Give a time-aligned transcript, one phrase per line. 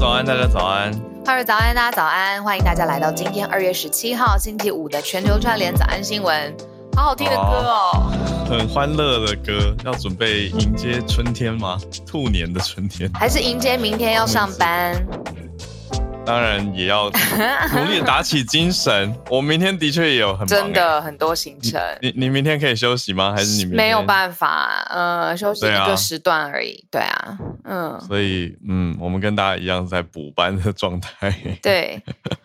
[0.00, 0.90] 早安，大家早安。
[1.26, 2.42] 二位，早安，大家早安。
[2.42, 6.56] 欢迎大家来到今天二月十七号星期五的全球串联早安新闻。
[6.96, 8.12] 好好听的歌哦，哦
[8.48, 11.78] 很欢乐的歌，要准备迎接春天吗？
[12.06, 14.96] 兔年的春天，还是迎接明天要上班？
[16.24, 17.10] 当然也要
[17.74, 19.12] 努力打起精神。
[19.28, 21.80] 我明天的确也有很真的很多行程。
[22.00, 23.32] 你你，你明天可以休息吗？
[23.34, 24.86] 还是你明天没有办法？
[24.90, 26.84] 呃，休息一个时段而已。
[26.90, 28.00] 对啊，对啊嗯。
[28.06, 31.34] 所以嗯，我们跟大家一样在补班的状态。
[31.62, 32.00] 对。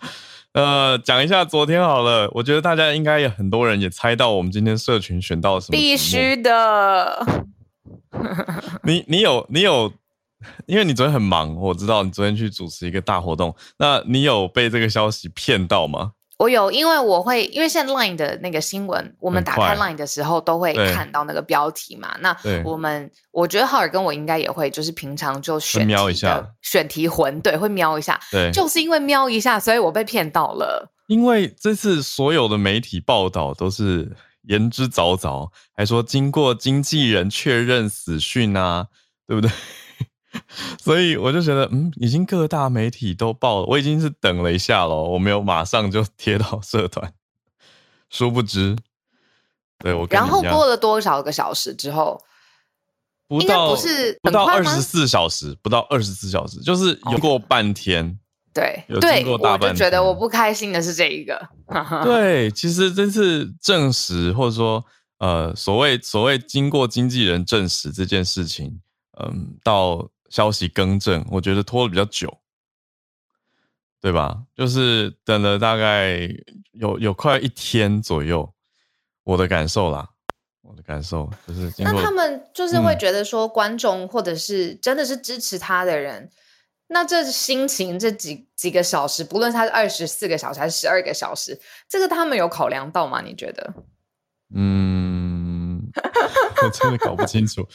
[0.54, 2.30] 呃，讲一下昨天好了。
[2.34, 5.78] 我觉得大家应该有很多人也猜到我们今天社群选到什么。
[5.78, 7.26] 必须的。
[8.84, 9.92] 你你有你有。
[10.68, 16.12] 因为你昨天很忙，我知道你昨天去主持一个大活动，那你有被这个消息骗到吗？
[16.38, 22.14] 我有，因为我会，因为现在 Line 的那个新闻，我们打开 Line 的时候都会看到那个标题嘛。
[22.20, 28.20] 那我们，我觉得浩尔跟我应该也会，就是平常就选瞄一下，选题魂，对，会瞄一下。
[28.32, 30.92] 对，就是因为瞄一下，所以我被骗到了。
[31.08, 34.12] 因为这次所有的媒体报道都是
[34.50, 38.88] 言之凿凿，还说经过经纪人确认死讯啊，
[39.26, 39.50] 对不对？
[40.82, 47.14] 所以我就觉得，嗯，已经各大媒体都报了，我已经是等了一下了，我没有马上就贴到社团。
[48.10, 48.78] 殊不知，
[49.80, 52.22] 对我，然后过了多少个小时之后，
[53.28, 58.18] 不到不是不到二十四小时，不到二十四小时，就是有过半天。
[58.54, 59.70] 对，有经过大半。
[59.70, 61.50] 我就觉得我不开心的是这一个。
[62.04, 64.86] 对，其实这次证实，或者说，
[65.18, 68.80] 呃，所谓所谓经过经纪人证实这件事情，
[69.20, 70.08] 嗯，到。
[70.30, 72.40] 消息更正，我觉得拖了比较久，
[74.02, 74.44] 对吧？
[74.56, 76.30] 就是等了大概
[76.74, 78.54] 有有快一天左右，
[79.24, 80.10] 我的感受啦，
[80.62, 81.72] 我的感受就是。
[81.80, 86.32] 那他们就是会觉得说，观众或者是真的是支持他的人，嗯、
[86.88, 93.22] 那这心情这几几个小时，不论他是二十四个小时还是十二个小时，这个他们有考量到吗？
[93.22, 93.74] 你觉得？
[94.54, 95.15] 嗯，
[96.64, 97.68] 我真的搞不清楚。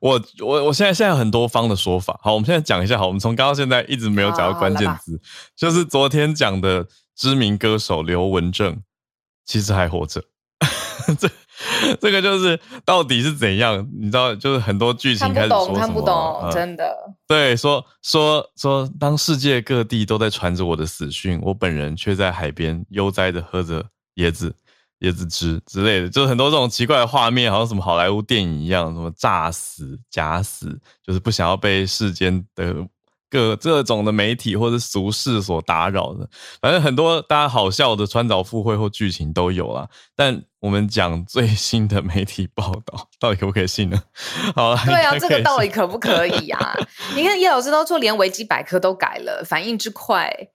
[0.00, 5.20] 我我我现在现在有很多方的说法，好，我们现在讲一下，好，我们从刚到现在一直没有讲到关键字，
[5.56, 6.86] 就是昨天讲的
[7.16, 8.80] 知名歌手刘文正
[9.44, 10.22] 其实还活着，
[11.18, 11.28] 这
[12.00, 13.84] 这个就是到底是怎样？
[13.98, 16.96] 你知道，就是很多剧情开始说看不懂，看不懂，嗯、真的，
[17.26, 23.84] 对，说说说，当世界各地都在传着我的死讯，我本人却在海边悠哉的喝着
[24.16, 24.54] 椰子。
[25.00, 32.74] 椰子汁之类的，就是很多这种奇怪的画面，好像什么好莱坞电影一样，什么诈死、假死，就是不想要被世间的
[33.30, 36.28] 各这种的媒体或者俗世所打扰的。
[36.60, 39.88] 反正很多大家好笑的穿凿附会或剧情都有啦。
[40.16, 44.02] 但我们讲最新的媒体报道，到底可不可以信呢？
[44.56, 46.74] 好了，对啊，这个到底可不可以啊？
[47.14, 50.48] 你看叶老师都说，连维基百科都改了，反应之快。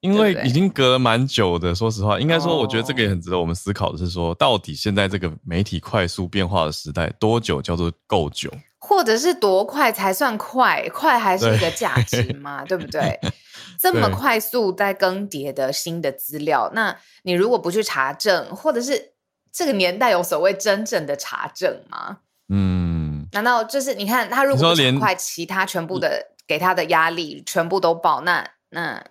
[0.00, 8.50] 因为已经隔了蛮久的，说实话，应该说，我觉得这个也很值得我们思考的是说，到底现在这个媒体快速变化的时代，多久叫做够久？
[8.78, 10.88] 或者是多快才算快？
[10.88, 12.64] 快还是一个价值吗？
[12.64, 13.20] 对，对不对？
[13.78, 19.12] 这么快速在更迭的新的资料，那你如果不去查证，或者是
[19.52, 22.18] 这个年代有所谓真正的查证吗？
[22.48, 29.04] 嗯，难道就是你看他如果很快，其他全部的给他的压力全部都爆，那那？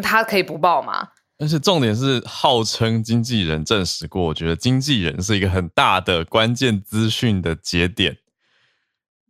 [0.00, 1.08] 他可以不报吗？
[1.36, 8.16] 但是重点是，号称经纪人证实过，我觉得经纪人是一个很大的关键资讯的节点。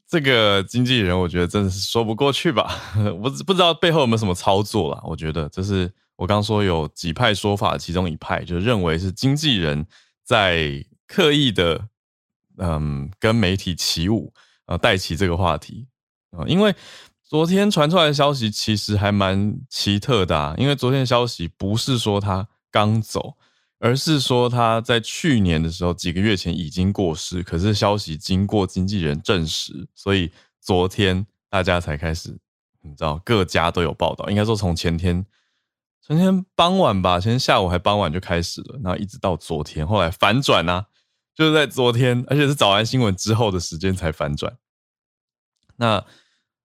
[0.06, 2.78] 这个经纪人，我觉得真的是说不过去吧？
[3.22, 5.00] 我不知道背后有没有什么操作啦。
[5.02, 9.86] 我觉得这是我刚说有几派说法，其中一派就认为是经纪人
[10.22, 11.88] 在刻意的，
[12.58, 14.32] 嗯，跟媒体起舞，
[14.66, 15.86] 呃，带起这个话题
[16.32, 16.74] 啊，因为。
[17.26, 23.36] 昨天传出来的消息其实还蛮奇特的啊，因为昨天的消息不是说他刚走，
[23.78, 32.38] 而是说他在去年的时候几个月前已经过世，可是消息经过经纪人证实，所以昨天大家才开始，
[32.82, 35.24] 你知道各家都有报道，应该说从前天
[36.06, 40.86] 前天傍晚吧，前天下午还傍晚就开始了，然后一直到昨天，后来反转啊，
[41.34, 44.58] 就是在昨天，而且是早安新闻之后的时间才反转，
[45.76, 46.04] 那。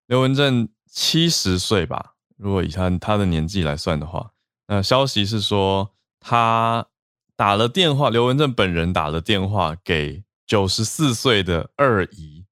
[0.10, 4.32] 刘文正七十岁吧，如果以他他的年纪来算的话，
[4.66, 6.88] 那消息是说他
[7.36, 12.44] 打了电话，刘文正本人打了电话给九十四岁的二姨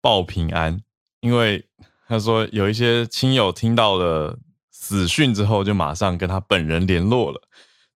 [0.00, 0.82] 报平安，
[1.20, 1.68] 因为
[2.08, 4.40] 他说有一些亲友听到了
[4.72, 7.40] 死讯之后，就马上跟他本人联络了，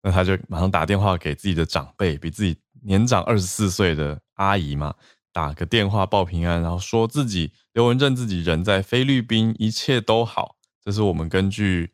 [0.00, 4.94] 那他就马上打电话给自己的长辈，比自己年长二十四岁的阿姨嘛。
[5.32, 11.92] 打个电话报平安，然后说自己刘文正自己人在菲律宾，一切都好，这是我们根据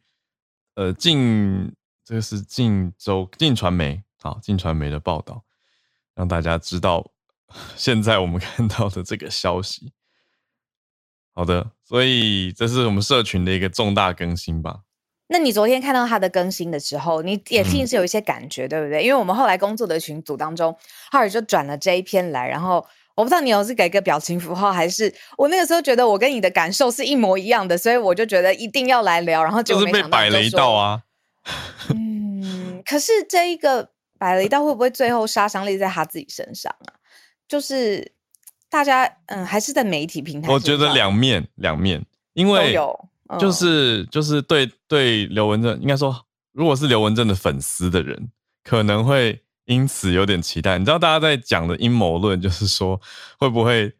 [0.76, 1.74] 呃近，
[2.04, 5.42] 这个是近周近传媒好镜传媒的报道，
[6.14, 7.10] 让大家知道
[7.74, 9.92] 现在我们看到的这个消息。
[11.34, 14.82] 好的，所以这是我们社群的一个重大更新吧。
[15.26, 19.02] 那你昨天看到他的更新的时候，你也一定是有一些感觉，嗯、对不对？
[19.02, 20.78] 因为我们后来工作的群组当中，
[21.10, 31.02] 浩尔就转了这一篇来，然后我不知道你有是给个表情符号，还是我那个时候觉得我跟你的感受是一模一样的，所以我就觉得一定要来聊，然后就就是被摆了一道啊。
[31.90, 36.94] 嗯，可是这一个摆了一道，会不会最后杀伤力在他自己身上啊？
[37.48, 38.12] 就是
[38.70, 42.04] 大家嗯，还是在媒体平台，我觉得两面两面，
[42.34, 43.08] 因为都有。
[43.38, 46.14] 就是就是对对刘文正，应该说，
[46.52, 48.30] 如果是刘文正的粉丝的人，
[48.62, 50.78] 可能会因此有点期待。
[50.78, 53.00] 你知道大家在讲的阴谋论，就是说
[53.38, 53.92] 会不会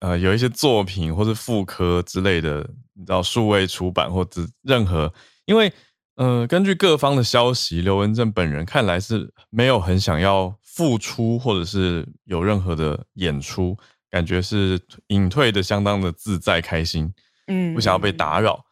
[0.00, 5.12] 呃有一些作品或是副科之类的，你知道数位出版或者任何，
[5.46, 5.72] 因为
[6.16, 13.76] 呃根据各方的消息，刘文正本人看来是没有很想要复出或者是有任何的演出，
[14.10, 17.12] 感觉是隐退的相当的自在开心。
[17.46, 18.64] 嗯，不想要被打扰，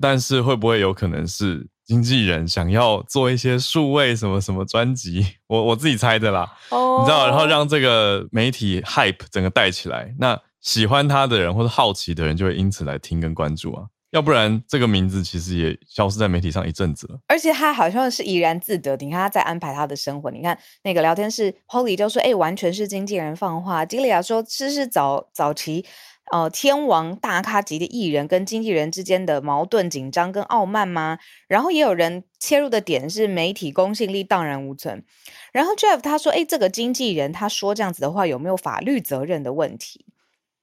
[0.00, 5.26] 但是会不会有可能是经纪人想要做一些数位什么什么专辑？
[5.46, 17.18] 我我自己猜的啦，哦，你知道，然后让这个媒体 hype 整个带起来，那喜欢他的人或者好奇的人就会因此来听跟关注啊，要不然这个名字其实也消失在媒体上一阵子了。
[17.28, 25.84] 而且他好像是怡然自得，你看他在安排他的生活，你看那个聊天室 Polly 就说，哎，完全是经纪人放话，吉莉亚说这是早早期。
[26.30, 31.18] 呃，天王大咖级的艺人跟经纪人之间的矛盾、紧张跟傲慢吗？
[31.48, 35.04] 然后也有人切入的点是媒体公信力荡然无存。
[35.52, 40.06] 然后 Jeff 他说：“哎，这个经纪人他说这样子的话，有没有法律责任的问题？”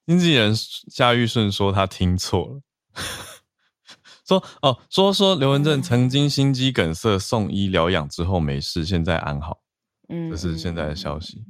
[0.07, 2.61] 经纪人夏玉顺说他听错了，
[4.25, 9.59] 说哦，说说刘文正曾经心肌梗塞送医疗养之后没事，现在安好。
[10.07, 11.43] 嗯，这是现在的消息。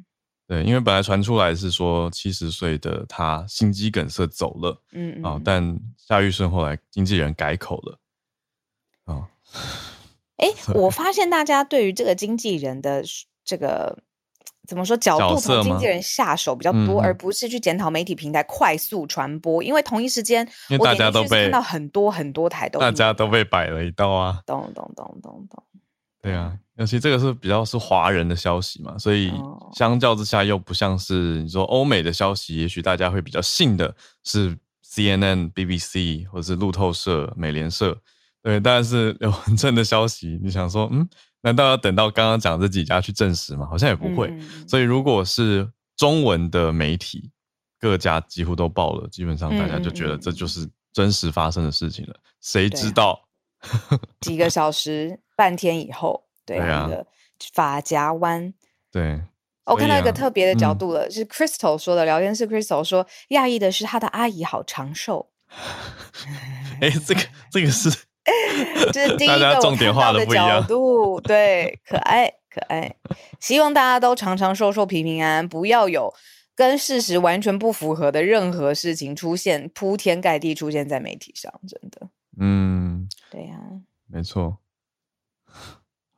[0.50, 8.00] 对，因为本来传出来是说七十岁的他心肌梗塞走了，嗯啊、哦，但夏玉顺后来经纪人改口了，
[9.06, 9.28] 啊、哦，
[10.38, 13.04] 哎，我发现大家对于这个经纪人的
[13.46, 13.96] 这个
[14.68, 25.64] 怎么说角度从经纪人下手比较多，而不是去检讨媒体平台快速传播，因为同一时间，因为大家都被看到很多很多台都大家都被摆了一道啊，咚咚咚咚咚。
[26.22, 29.32] 对啊，尤其这个是比较是华人的消息嘛，所以
[29.74, 37.98] 相较之下又不像是你说欧美的消息，也许大家会比较信的是 CNN、BBC 或者是路透社、美联社。
[38.42, 41.08] 对，但是有很 正的消息，你想说，嗯，
[41.42, 43.66] 难道要等到刚刚讲这几家去证实吗？
[43.66, 44.28] 好像也不会。
[44.28, 47.30] 嗯、所以如果是中文的媒体，
[47.80, 52.16] 各家几乎都报了，基本上大家就觉得这就是真实发生的事情了。
[52.42, 53.20] 谁知道？
[54.22, 57.06] 几个小时、半天以后，对，对啊，那个
[57.54, 58.54] 发夹弯，
[58.92, 59.22] 对，
[59.64, 65.30] 我看到一个特别的角度了，嗯、是 Crystal 说的，聊天室 Crystal 说，讶异的是他的阿姨好长寿。
[66.82, 67.90] 哎，这个 这个是，
[68.92, 72.94] 这是 第一个重点化的角度，对，可爱可爱，
[73.40, 76.14] 希望大家都长长寿寿、平平安安，不要有
[76.54, 82.10] 跟事实完全不符合的任何事情出现，铺天盖地出现在媒体上，真的。
[82.38, 84.58] 嗯，对呀、啊，没错。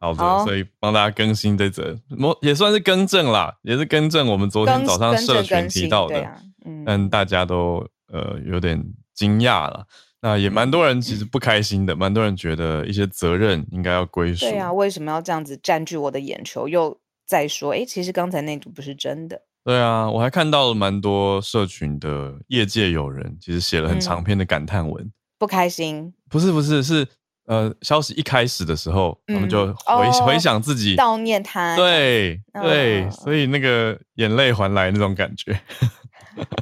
[0.02, 1.96] 好的，好，所以帮大家更新这则，
[2.42, 9.86] 也算是更正啦，也是更正我们昨天早上社群提到的，啊、嗯，但大家都呃有点惊讶了。
[10.24, 14.46] 那也蛮多人其实不开心的，蛮、嗯、多人觉得一些责任应该要归属。
[14.46, 16.68] 对啊，为什么要这样子占据我的眼球？
[16.68, 19.40] 又再说，哎，其实刚才那组不是真的。
[19.64, 25.04] 对啊，我还看到了蛮多社群的业界友人，其实写了很长篇的感叹文。
[25.04, 26.14] 嗯不开心？
[26.30, 27.08] 不是不是是
[27.52, 35.60] 呃，消息一开始的时候，他、嗯、们就回、哦、回想自己悼念他，对、哦、对，所以那个眼泪还来那种感觉。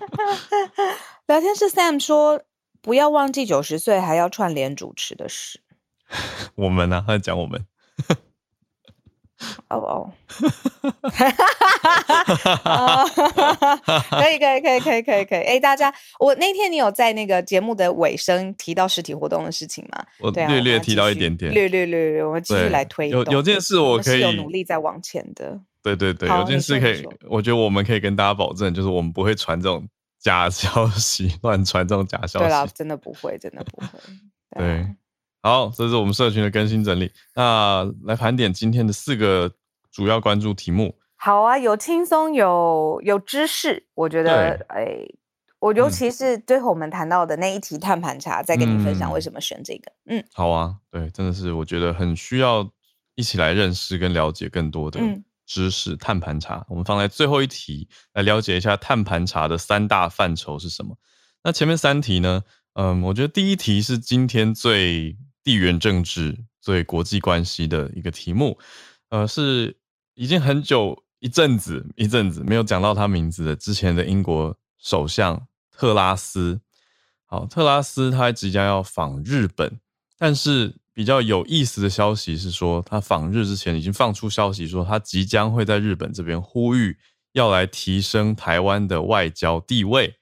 [1.28, 2.42] 聊天室 Sam 说
[2.82, 5.62] ：“不要忘记九十岁还要串联主持的事。
[6.58, 7.04] ”我们呢、啊？
[7.06, 7.64] 他在讲我们。
[9.70, 10.12] 哦
[12.66, 13.06] 哦，
[14.10, 20.04] 可以可以可以可以可以可以，哎，大家，我那天你有在那个节目的尾声提到实体活动的事情吗？
[20.20, 23.24] 我略略提到一点点，略略略略，我们继续来推动。
[23.24, 25.60] 有有件事我可以有努力在往前的。
[25.82, 29.88] 对对对，有件事可以，我觉得我们可以跟大家保证，就是我们不会传这种
[30.20, 32.46] 假消息， 乱传这种假消息。
[32.46, 33.88] 对啦，真的不会，真的不会。
[34.58, 34.86] 对。
[35.42, 37.12] 好，这是我们社群的更新整理。
[37.34, 39.52] 那来盘点今天的四个
[39.90, 40.98] 主要关注题目。
[41.16, 43.88] 好啊，有轻松，有有知识。
[43.94, 44.98] 我觉得，哎，
[45.60, 49.92] 我尤其是最后我们谈到的那一题碳盘查，再跟你分享为什么选这个。
[50.06, 52.70] 嗯，好啊，对，真的是我觉得很需要
[53.16, 55.00] 一起来认识跟了解更多的
[55.46, 55.96] 知识。
[55.96, 60.98] 碳盘查，我们放在最后一题来了解一下碳盘查的三大范畴是什么。
[61.44, 62.44] 那前面三题呢？
[62.74, 68.58] 嗯，我觉得第一题是今天最地缘政治、最国际关系的一个题目，
[69.10, 69.78] 呃，是
[70.16, 76.62] 已经很久一阵子一阵子没有讲到他名字的之前的英国首相特拉斯。
[77.26, 79.80] 好，特拉斯他即将要访日本，
[80.18, 86.98] 但是比较有意思的消息是说，他访日之前已经放出消息说，他即将会在日本这边呼吁
[87.34, 90.19] 要来提升台湾的外交地位。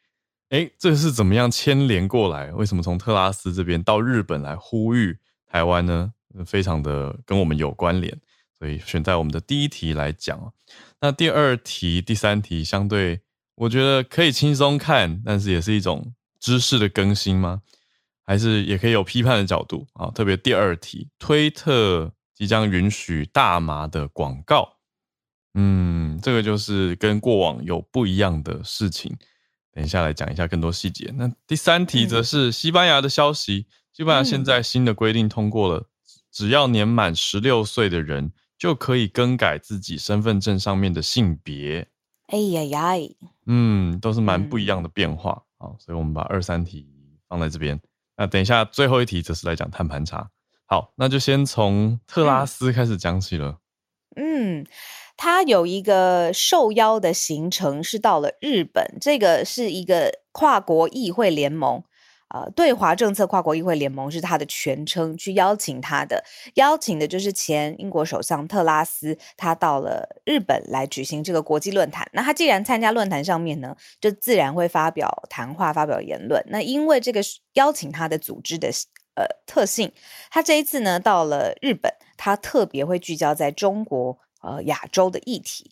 [0.49, 2.51] 哎，这是怎么样牵连过来？
[2.53, 6.13] 为什么从特拉斯这边到日本来呼吁台湾呢？
[6.45, 8.15] 非常的跟我们有关联，
[8.59, 10.53] 所以选在我们的第一题来讲。
[11.01, 13.21] 那第二题、第三题相对，
[13.55, 17.63] 我觉得可以轻松看，但是也是一种知识的更新吗？
[18.23, 20.11] 还是也可以有批判的角度啊？
[20.11, 24.77] 特别第二题，推特即将允许大麻的广告，
[25.55, 29.17] 嗯，这个就是跟过往有不一样的事情。
[29.77, 31.13] 等一下来讲一下更多细节。
[31.15, 35.87] 那第三题则是西班牙的消息，西班牙现在新的规定通过了，
[36.31, 41.87] 只要年满十六岁的人就可以更改自己身份证上面的性别。
[42.25, 42.93] 哎呀呀，
[43.45, 45.43] 嗯，都是蛮不一样的变化。
[45.59, 46.89] 好，所以我们把二三题
[47.29, 47.79] 放在这边。
[48.17, 50.27] 那等一下最后一题则是来讲碳盘查。
[50.65, 53.59] 好，那就先从特拉斯开始讲起了。
[54.15, 54.65] 嗯。
[55.17, 61.83] 他有一个受邀的行程是到了日本，这个是一个跨国议会联盟，
[62.29, 72.07] 呃，对华政策跨国议会联盟是他的全称，去邀请他的，邀请的就是前英国首相特拉斯，他到了日本来举行这个国际论坛。
[72.13, 76.45] 那他既然参加论坛上面呢，就自然会发表谈话、发表言论。
[76.49, 77.21] 那因为这个
[77.53, 78.69] 邀请他的组织的
[79.15, 79.91] 呃特性，
[80.29, 84.19] 他这一次呢到了日本，他特别会聚焦在中国。
[84.47, 85.69] 呃，亚洲的议题。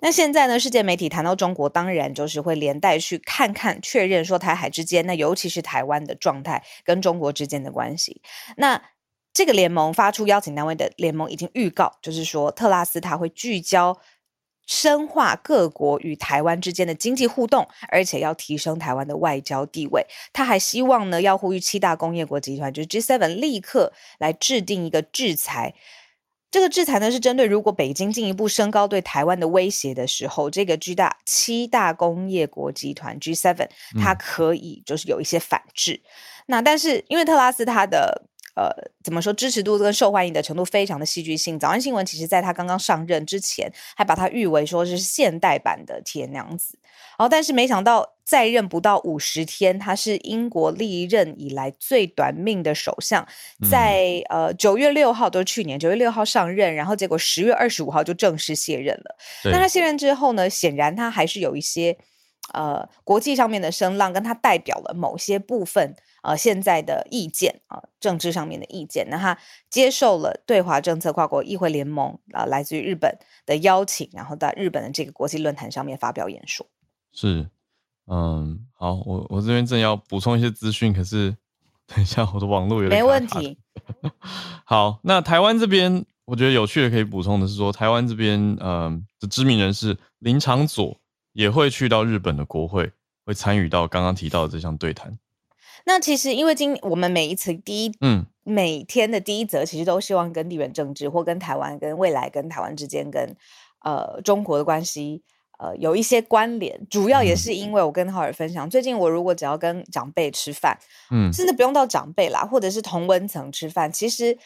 [0.00, 8.22] 那现在呢，世界媒体谈到中国，当然就是会连带去看看、确认说台海之间，那尤其是台湾的状态跟中国之间的关系。
[8.56, 8.80] 那
[9.32, 13.98] 这个联盟发出邀请单位的联盟已经预告，就是说特拉斯他会聚焦
[14.68, 20.06] 深化各国与台湾之间的经济互动，而且要提升台湾的外交地位。
[20.32, 25.74] 他还希望呢，要呼吁七大工业国集团，就是 G7，立刻来制定一个制裁。
[26.50, 33.68] 这个制裁呢，是针对如果北京进一步升高对台湾的威胁的时候，这个 G 大七大工业国集团 G seven，
[34.00, 35.94] 它可以就是有一些反制。
[35.94, 36.08] 嗯、
[36.46, 38.22] 那但是因为特拉斯他的
[38.58, 46.76] 呃怎么说支持度跟受欢迎的程度非常的戏剧性，早安新闻其实在他刚刚上任之前还把他誉为说是现代版的铁娘子。
[47.16, 53.26] 然后但是没想到在任不到五十天，他是英国历任以来最短命的首相，
[53.70, 59.16] 在呃九月六号都是去年九月六号上任，然后结果十月二十五号就正式卸任了。
[59.44, 61.96] 那他卸任之后呢，显然他还是有一些
[62.52, 65.94] 呃国际上面的声浪，跟他代表了某些部分
[66.28, 69.06] 呃现在的意见啊、呃，政治上面的意见。
[69.10, 69.38] 那他
[69.70, 76.66] 接受了对华政策跨国议会联盟啊、呃、来自于日本的邀请，然后在日本的这个国际论坛上面发表演说。
[77.12, 77.48] 是，
[78.06, 81.34] 嗯，好，我我这边正要补充一些资讯，可是
[81.86, 83.00] 等一下我的网络有点。
[83.00, 83.58] 没问题。
[84.64, 90.96] 好，那台湾这边我觉得有趣的可以补充的是说，台湾这边嗯的知名人士林长佐
[91.32, 92.92] 也会去到日本的国会，
[93.24, 95.18] 会参与到刚刚提到的这项对谈。
[95.88, 103.34] 那其实因为今我们每一次第一嗯每天的第一则，其实都希望跟地缘政治或跟台湾跟未来跟台湾之间跟
[103.82, 105.22] 呃中国的关系。
[105.60, 110.78] 呃，有一些关联，主要也是因为我跟浩尔分享，嗯、最近我如果只要跟长辈吃饭，
[111.10, 114.38] 嗯，甚至不用到长辈啦，或者是同温层吃饭，其实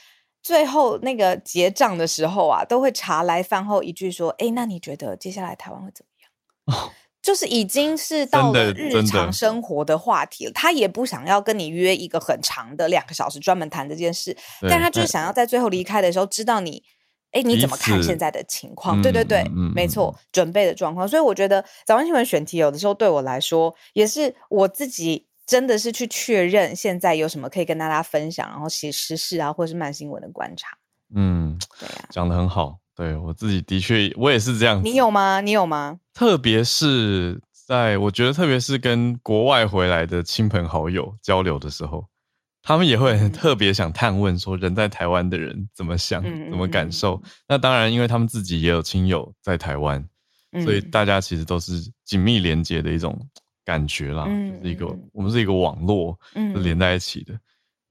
[0.42, 6.88] 最后那个结账的时候啊，都会茶来饭后一句说：“哎，那你觉得接下来台湾会怎么样？”
[7.22, 10.52] 哦、就是已经是到了日常生活的话题了。
[10.52, 14.36] 他也不想要跟你约一个很长的两个小时专门谈这件事，
[14.68, 16.82] 但他就是想要在最后离开的时候知道你。
[17.32, 19.00] 哎，你怎么看现在的情况？
[19.00, 21.08] 嗯、对对对，嗯、没错，准备的状况。
[21.08, 30.76] 所以我觉得早安新闻选题有的时候对我来说，也是我自己真的是去确认现在有什么可以跟大家分享，然后写时事啊，或是慢新闻的观察。
[31.14, 32.81] 嗯，对呀、啊，讲的很好。
[32.94, 34.88] 对我自己的确，我也是这样子。
[34.88, 35.40] 你有吗？
[35.40, 35.98] 你有吗？
[36.12, 42.06] 特别是在我觉得，特别是跟国外回来的亲朋好友交流的时候。
[42.64, 47.20] 他们也会很特别想探问说，人在台湾的人怎么想、怎么感受？
[47.48, 50.00] 那当然，因为他们自己也有亲友在台湾，
[50.62, 51.72] 所以大家其实都是
[52.04, 53.18] 紧密连接的一种
[53.64, 57.34] 感觉啦，嗯、就是一个我们是一个网络，是连在一起的。
[57.34, 57.40] 嗯、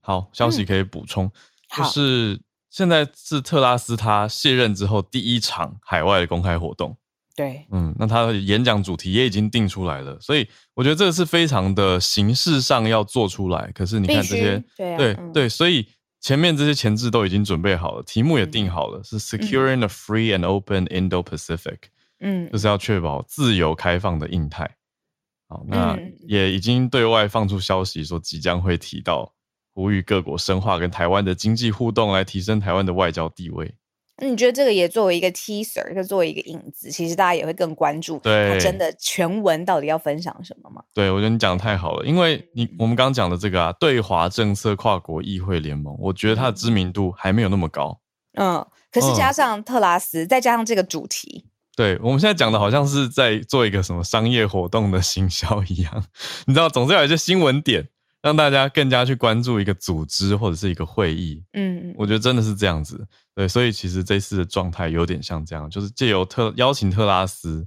[0.00, 1.32] 好，消息可以补充，嗯、
[1.76, 2.40] 就是
[2.72, 6.96] 现在是特拉斯他卸任之后第一场海外的公开活动。
[7.36, 13.70] 对，嗯，那他的演讲主题也已经定出来了，所以我觉得这个是非常的形式上要做出来。
[13.74, 15.86] 可是你看这些，对、啊、对、嗯、对，所以
[16.20, 21.78] 前面这些前置都已经准备好了，题目也定好了，嗯、是 Securing a Free and Open Indo-Pacific，
[22.20, 24.76] 嗯，就是要确保自由开放的印太。
[25.48, 29.34] 好，那也已经对外放出消息说，即将会提到
[29.74, 33.74] 呼吁各国深化跟台湾的经济互动，来提升台湾的外交地位。
[34.18, 40.82] 那你觉得这个也作为一个 teaser，就作为一个引子，其实大家也会更关注，对，真的全文到底要分享什么吗？
[40.94, 47.98] 对，我觉得你讲的太好了，因为你我们刚刚讲的这个啊，对华政策跨国议会联盟，我觉得它的知名度还没有那么高。
[48.34, 56.04] 嗯，可是加上特拉斯，嗯、再加上这个主题，对，我们现在讲的好像是在做一个什么商业活动的行销一样，
[56.46, 57.88] 你知道，总是有一些新闻点。
[58.22, 67.66] 让大家更加去关注一个组织或者是一个会议，嗯，我觉得真的是这样子，对，所以其实这次的状态有点像这样，就是借由特邀请特拉斯，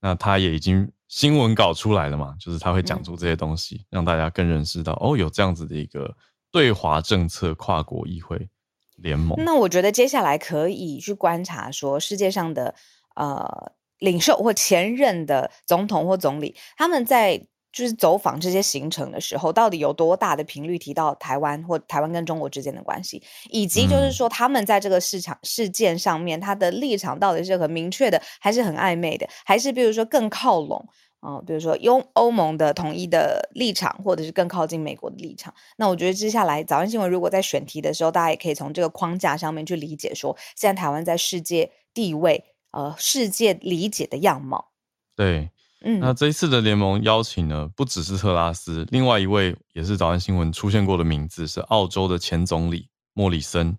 [0.00, 6.12] 那他也已经新闻稿出来了嘛，就是他会讲出这些东西，嗯、让大家更认识到哦，有这样子的一个
[6.50, 8.48] 对华政策跨国议会
[8.96, 9.38] 联盟。
[9.44, 12.74] 那我觉得接下来可以去观察说，世界上的
[13.14, 17.46] 呃领袖或前任的总统或总理，他们在。
[17.72, 30.86] 就是走访这些行程的时候，到底有多大的频率提到台湾或台湾跟中国之间的关系，以及就是说他们在这个市场事件上面，他的立场到底是很明确的，还是很暧昧的，还是比如说更靠拢
[31.20, 35.54] 啊、呃，比如说欧欧盟的统一的立场，或者是更靠近美国的立场？
[35.78, 44.72] 那我觉得接下来早安新闻如果在选题的时候，大家也可以从这个框架上面去理解说，现在台湾在世界地位，呃，世界理解的样貌。
[45.16, 45.50] 对。
[45.84, 53.76] 嗯，那这一次的联盟邀请呢，不只是特拉斯，另外一位也是早安新闻出现过的名字是澳洲的前总理莫里森。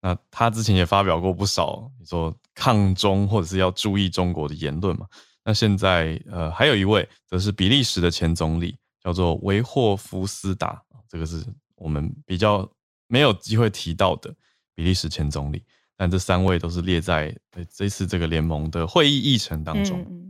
[0.00, 5.06] 那他之前也发表过不少你说抗中或者是要注意中国的言论嘛。
[5.44, 11.44] 那现在呃还有一位则是比利时的前总理，叫做维霍夫斯达，这个是
[11.74, 12.68] 我们比较
[13.08, 14.34] 没有机会提到的
[14.74, 15.62] 比利时前总理。
[15.96, 17.34] 但这三位都是列在
[17.74, 20.04] 这次这个联盟的会议议程当中。
[20.08, 20.25] 嗯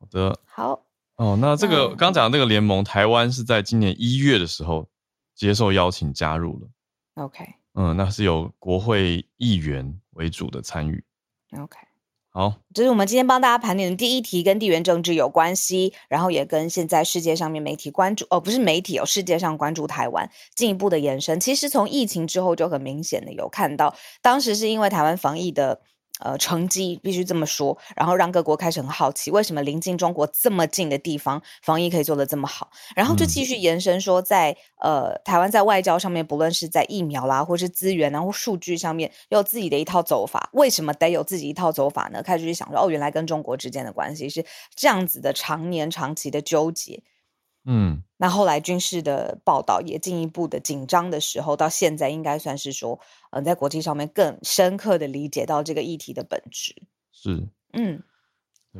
[0.00, 0.84] 好的，好
[1.16, 1.36] 哦。
[1.40, 4.86] 那这个刚讲的这个联盟，台湾是在今年一月的时候
[5.34, 6.68] 接受邀请加入了。
[7.24, 11.02] OK，嗯，那是由国会议员为主的参与。
[11.58, 11.76] OK，
[12.30, 21.40] 好，这是我们今天帮大家盘点的第一题，跟地缘政治有关系，然后也跟现在世界上面媒体关注哦，不是媒体哦，世界上关注台湾进一步的延伸。
[21.40, 25.80] 其实从疫情之后就很明显的有看到，当时是因为台湾防疫的。
[26.20, 32.70] 呃，成绩必须这么说，然后让各国开始很好奇，为什么临近中国这么近的地方，防疫可以做得这么好？
[32.96, 40.50] 然后就继续延伸说在，呃台湾在外交上面，不论是在疫苗啦，或是资源，然后数据上面，有自己的一套走法。
[40.52, 42.22] 为什么得有自己一套走法呢？
[42.22, 47.02] 开始去想说，哦，原来跟中国之间的关系是这样子的，常年长期的纠结。
[47.64, 52.98] 嗯，那后来军事的报道也进一步的紧张的时候，到现在应该算是说，
[53.30, 56.74] 呃，在国际上面更深刻的理解到这个议题的本质。
[57.12, 58.02] 是，嗯，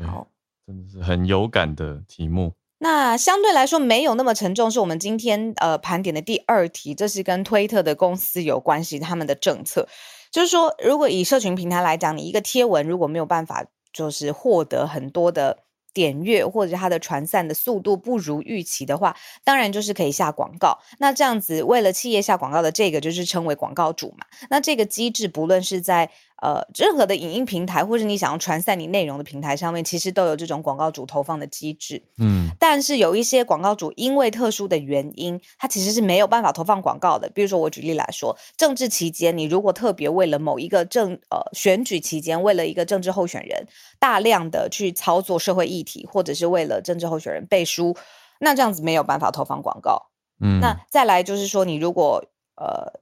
[0.00, 0.28] 好，
[0.66, 2.54] 真的是很有感的题目。
[2.78, 9.86] 那相对来说没有那么沉重，是我们今天呃盘点的第二题，这是跟推特的公司有关系，他们的政策
[10.30, 15.64] 就是说，如果以社群平台来讲，你一个贴文如果没有办法就是获得很多的。
[15.92, 20.78] 点阅或者它的传散的速度不如预期的话，当然就是可以下广告。
[20.98, 24.26] 那这样子为了企业下广告的这个就是称为广告主嘛。
[24.50, 32.00] 那这个机制不论是在呃，任何的影音平台，或是你想要传散你内容的平台上面，其实都有这种广告主投放的机制。
[32.18, 37.28] 嗯，但是有一些广告主因为特殊的原因，他其实是没有办法投放广告的。
[37.30, 43.66] 比如说，我举例来说，政治期间，你如果特别为了某一个政呃选举期间，为了一个政治候选人，
[43.98, 47.96] 大量的去操作社会议题，或者是为了政治候选人背书，
[48.38, 50.10] 那这样子没有办法投放广告。
[50.40, 52.24] 嗯，那再来就是说，你如果
[52.54, 53.00] 呃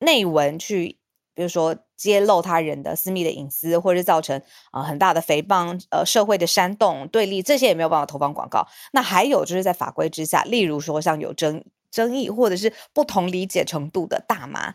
[0.00, 0.98] 内文去。
[1.34, 4.38] 比如说揭露他人的私密的隐私，或者是造成
[4.70, 8.66] 啊、呃、很大的诽谤，呃社会的煽动对立，这些也没有办法投放广告。
[8.92, 14.74] 那还有就是在法规之下，例如说像有争争议或者是不同理解程度的大麻，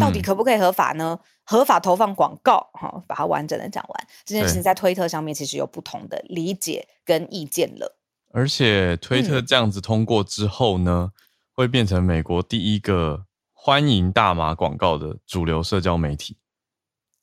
[0.00, 1.18] 到底可不可以合法呢？
[1.20, 4.06] 嗯、合法投放广告，哈、哦，把它完整的讲完。
[4.24, 7.96] 这件事情在推特上面其实有不同的理解跟意见了。
[8.32, 11.20] 而且推特这样子通过之后呢，嗯、
[11.52, 13.24] 会变成美国第一个。
[13.58, 16.36] 欢迎大麻广告的主流社交媒体，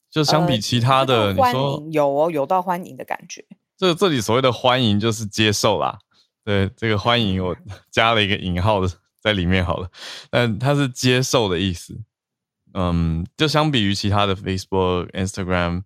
[0.09, 3.45] 就相比其他的，呃、你说有哦，有到欢迎的感觉。
[3.77, 5.99] 这这里所谓的欢迎就是接受啦。
[6.43, 7.55] 对，这个欢迎我
[7.89, 8.91] 加了一个引号的
[9.21, 9.89] 在里面好了，
[10.29, 11.97] 但它是接受的意思。
[12.73, 15.83] 嗯，就相比于其他的 Facebook、Instagram，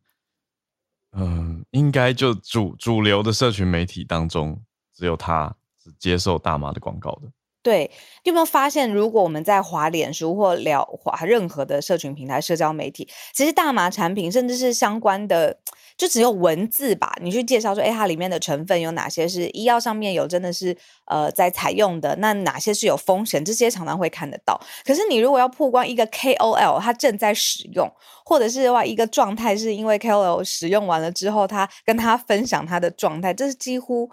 [1.12, 4.64] 嗯，应该就主主流的社群媒体当中，
[4.96, 7.30] 只有它是接受大麻的广告的。
[7.64, 7.92] 对，
[8.24, 15.58] 你有没有发现，如果我们在滑脸书或聊滑任何的社群平台、社交媒体，其实大麻产品甚至是相关的，
[15.98, 24.58] 就只有文字吧，你去介绍说，哎，它里面的成分有哪些是医药上面有真的是呃在采用的，那哪些是有风险，这些常常会看得到。
[24.86, 27.92] 可是你如果要曝光一个 KOL，他正在使用，
[28.24, 34.10] 或者是的话一个状态，是因为 KOL 使用完了之后，他跟他分享他的状态，这是几乎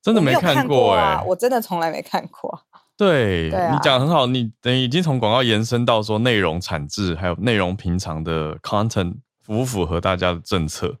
[0.00, 2.60] 真的没看过啊，我真的从来没看过。
[3.04, 10.98] 对，你讲得很好，你等于已经从广告延伸到说内容产制，还有内容平常的 content 符不符合大家的政策？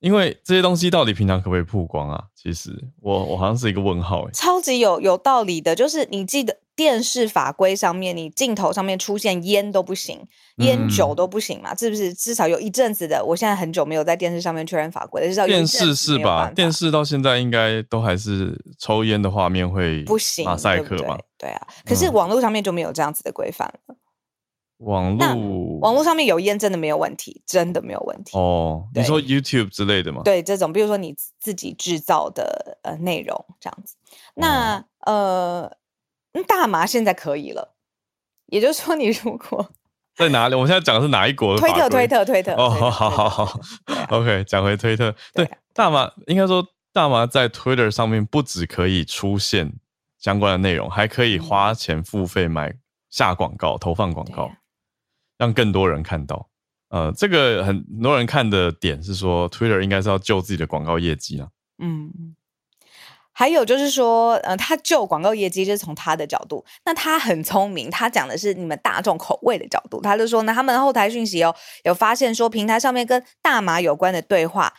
[0.00, 2.24] 因为这些东西到底平常可不可以曝光啊？
[2.34, 6.58] 其实我我好像是一个问号，超级有有道理的，就是你记得。
[6.76, 10.20] 电视法规上面，你镜头上面出现烟都不行，
[10.56, 11.72] 烟酒都不行嘛？
[11.72, 12.12] 嗯、是不是？
[12.12, 15.28] 至少有一阵子的，我现在很久没有在电视上面确认法规了。
[15.28, 16.50] 至少电视是吧？
[16.50, 21.16] 电视到现在应该都还是抽烟的画面会不行，马赛克吧？
[21.38, 23.72] 对啊，可是网络上面就没有这样子的规范
[24.78, 28.88] 网络网络上面有烟真的没有问题，真的没有问题哦。
[28.92, 30.22] 你说 YouTube 之类的吗？
[30.24, 33.94] 对，这种比如说你自己制造的呃内容这样子，
[34.34, 35.76] 那、哦、呃。
[36.42, 37.74] 大麻现在可以了，
[38.46, 39.70] 也就是说，你如果
[40.16, 40.54] 在哪里？
[40.54, 41.60] 我们现在讲的是哪一国的？
[41.60, 42.52] 推特，推特，推特。
[42.54, 43.60] 哦，好好好好
[44.10, 45.14] ，OK，讲回推特。
[45.32, 49.72] 对，大麻应该说，大麻在 Twitter 上面不只可以出现
[50.18, 52.74] 相关的内容，还可以花钱付费买
[53.10, 54.52] 下广告、投放广告，
[55.36, 56.48] 让更多人看到。
[56.90, 61.48] 呃，这个很多人看的点是说，Twitter 应该是要救自己的广告业绩啊。
[61.78, 62.36] 嗯。
[63.36, 74.72] 还有就是说，呃，他就广告业绩就是从他的角度，那他很聪明，他讲的是你们大众口味的角度，他就说呢，他们后台讯息哦，有发现说平台上面跟大麻有关的对话，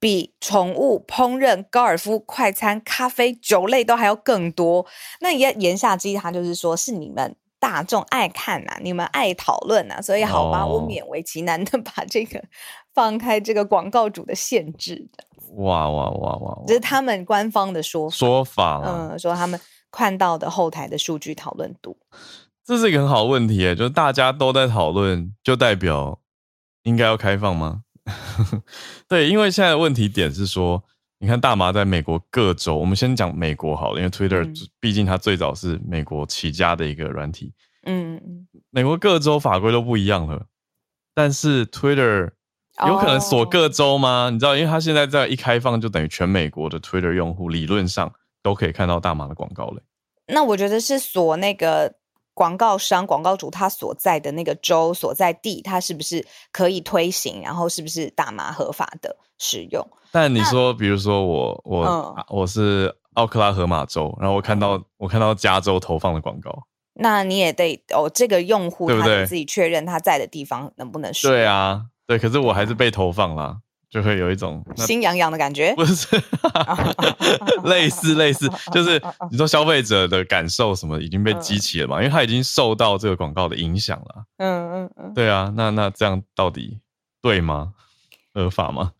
[0.00, 4.84] 比宠物、烹饪、高尔夫、快餐、咖啡、酒类都还要更多。
[5.20, 12.42] 那言言下之意，他就是说是你们大众爱看呐、啊，你们爱讨论呐，所以好吧，我勉为其难的 把这个
[12.92, 15.24] 放开这个广告主的限制的。
[15.56, 16.62] 哇哇哇哇！
[16.66, 19.58] 这是他们官方的说法说法，嗯，说他们
[19.90, 21.96] 看到的后台的数据讨论度，
[22.64, 26.20] 这是一个很好的问题诶，就是大家都在讨论，就代表
[26.84, 27.82] 应该要开放吗？
[29.08, 30.82] 对，因为现在的问题点是说，
[31.18, 37.52] 你看大麻在美国各州，我们先讲美国好了，因为 Twitter、嗯、毕竟它最早是美国起家的一个软体，
[37.84, 40.46] 嗯，美国各州法规都不一样了，
[41.14, 42.30] 但是 Twitter。
[42.86, 44.30] 有可能锁各州吗？Oh.
[44.30, 48.12] 你知道，因为他现在在一开放，就等于全美国的 Twitter 用户理论上
[48.42, 49.82] 都可以看到大麻的广告了。
[50.26, 51.92] 那我觉得是锁那个
[52.34, 57.42] 广告商、广告主他所在的那个州所在地，他是不是可以推行？
[57.42, 59.86] 然后是不是大麻合法的使用？
[60.12, 66.64] 但你说，比如说我我、嗯、我是奥克拉荷马州，然后我看到、嗯、我看到加州投放的广告，
[66.94, 71.36] 那你也得哦，这个用户他得自己确认他在的地方能不能使用？
[71.36, 71.82] 对啊。
[72.10, 73.56] 对，可是我还是被投放了，
[73.88, 75.72] 就会有一种心痒痒的感觉。
[75.76, 76.08] 不是，
[77.62, 81.98] 类似类似，就是你说消费者的感受什么已经被激起了嘛？
[81.98, 84.24] 因为他已经受到这个广告的影响了。
[84.38, 85.14] 嗯嗯嗯。
[85.14, 86.80] 对啊，那那这样到底
[87.22, 87.74] 对吗？
[88.34, 88.90] 合法吗？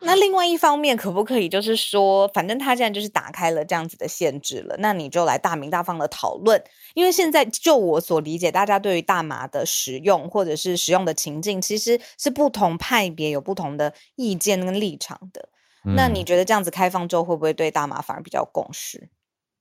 [0.00, 6.62] 那另外一方面，可不可以就是说，反正他现在就是打开了这样子的限制了，那你就来大明大放的讨论。
[6.94, 15.48] 因为现在就我所理解，大家对于大麻的使用或者是使用的情境，其实是不同派别有不同的意见跟立场的。
[15.84, 19.08] 嗯、那你觉得这样子开放之后，会不会对大麻反而比较共识？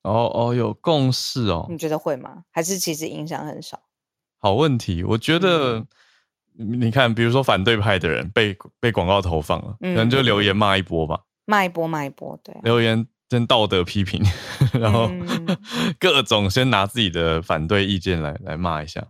[0.04, 1.66] 哦哦，有共识哦。
[1.70, 2.44] 你觉得会吗？
[2.52, 3.80] 还是其实影响很少？
[4.40, 5.78] 好问题，我觉得。
[5.78, 5.88] 嗯
[6.58, 14.24] 你看，比如说反对派的人被被广告投放了，可能就留言骂一波吧，骂一波骂一波，对，留言真道德批评，
[14.80, 15.58] 然后、嗯、
[16.00, 19.06] 各种先拿自己的反对意见来来骂一下，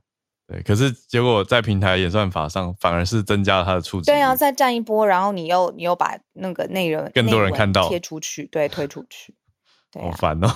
[0.48, 9.36] 对，可是结果在平台演算法上反而是增加了他的触及，对啊，再战一波，然后你又你又把那个内容更多人看到贴出去，对，推出去，
[9.94, 10.48] 对、啊，好烦哦，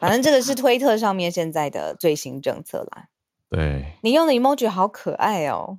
[0.00, 3.04] 反正这个是推特上面现在的最新政策啦，
[3.48, 5.78] 对，你用的 emoji 好可爱哦。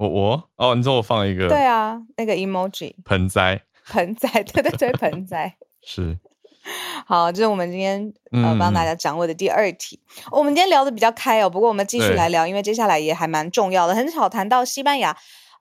[0.00, 1.46] 我我哦，你说我放一个？
[1.46, 6.18] 对啊，那个 emoji 盆栽， 盆栽，对对对，盆栽是。
[7.06, 10.00] 好，这是我们今天呃帮大家掌握的第二题。
[10.16, 13.94] 嗯、我们今天聊的比较开哦，不过我们继续来聊，因为接下来也还蛮重要的。
[13.94, 15.14] 很少谈到西班牙，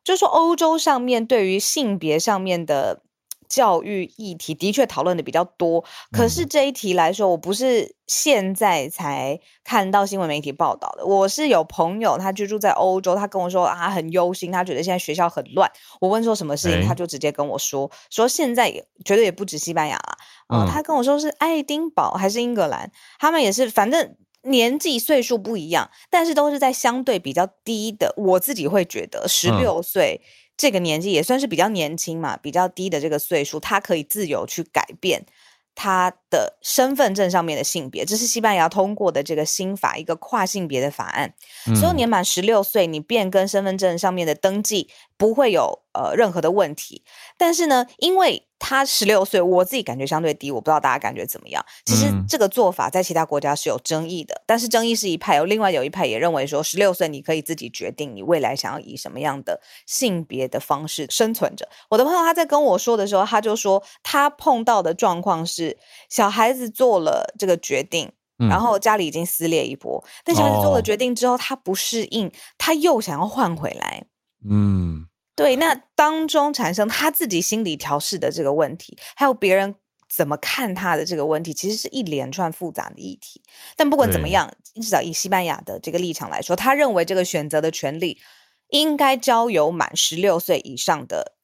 [0.05, 3.01] 就是说欧洲上面对于性别上面的
[3.49, 11.03] 教育议题的确讨论的比较多，可是这一题来说，我不是现在才看到新闻媒体报道的。
[11.03, 15.69] 我是有朋友，他居住在欧洲，他跟我说啊，很忧心，他觉得现在学校很乱。
[15.99, 20.69] 我问说什么事情，他就直接跟我说，说现在也绝对也不止西班牙了啊。
[20.71, 28.13] 他跟我说是爱丁堡还是英格兰，他们也是，反正年纪岁数不一样，但是都是在相对比较低的。
[28.15, 30.21] 我自己会觉得十六岁。
[30.59, 35.25] 这个年纪也算是比较年轻嘛，比较低的这个岁数，他可以自由去改变
[35.73, 38.03] 他的身份证上面的性别。
[38.03, 41.33] 这是西班牙通过的这个新法，一个跨性别的法案。
[41.79, 47.05] 所有年满十六岁，你变更身份证上面的登记不会有呃任何的问题。
[47.37, 51.65] 但是呢，因为他十六岁，我自己感觉相对低，我不知道大家感觉怎么样。
[51.85, 61.67] 其实这个做法在其他国家是有争议的，嗯、但是争议是一派，有另外有一派也认为说，十六岁你可以自己决定你未来想要以什么样的性别的方式生存着。
[61.89, 65.77] 我的朋友他在跟我说的时候，他就说他碰到的状况是
[66.09, 74.05] 小孩子做了这个决定，嗯、然后家里已经撕裂一波，但小孩子做了决定之后，他不适应，他又想要换回来，
[74.47, 75.07] 嗯。
[75.43, 79.73] 对，那当中产生他自己心理调试的这个问题，还有别人
[80.09, 83.41] 怎么看他的这个问题，其实是一连串复杂的议题。
[83.77, 88.19] 但不管怎么样，至少以西班牙的这个立场来说，他认为这个选择的权利
[88.67, 91.35] 应该交由满十六岁以上的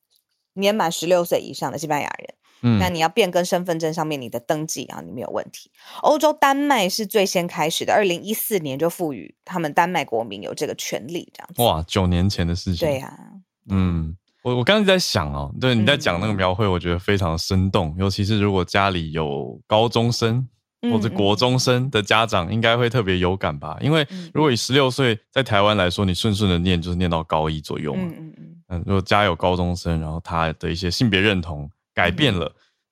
[0.55, 2.35] 年满十六岁以上的西班牙人。
[2.63, 5.71] 嗯，那你要变更身份证上面你的登记啊，你没有问题。
[6.01, 11.61] 欧洲丹麦是最先开始的，二零一四年就赋予他们丹麦国民有这个权利，这样子。
[11.61, 12.87] 哇，九年前的事情。
[12.87, 13.39] 对呀、啊。
[13.69, 20.47] 嗯，我我刚刚在想哦，对，你在讲那个描绘，我觉得非常生动，嗯、尤其是如果家里有高中生
[20.91, 23.77] 或者国中生的家长，应该会特别有感吧？
[23.81, 28.03] 因为如果以十六岁在台湾来说，你顺顺的念就是念到高一左右嘛。
[28.03, 28.83] 嗯嗯嗯。
[28.85, 32.45] 如果家有高中生，然后他的一些性别认同改变了，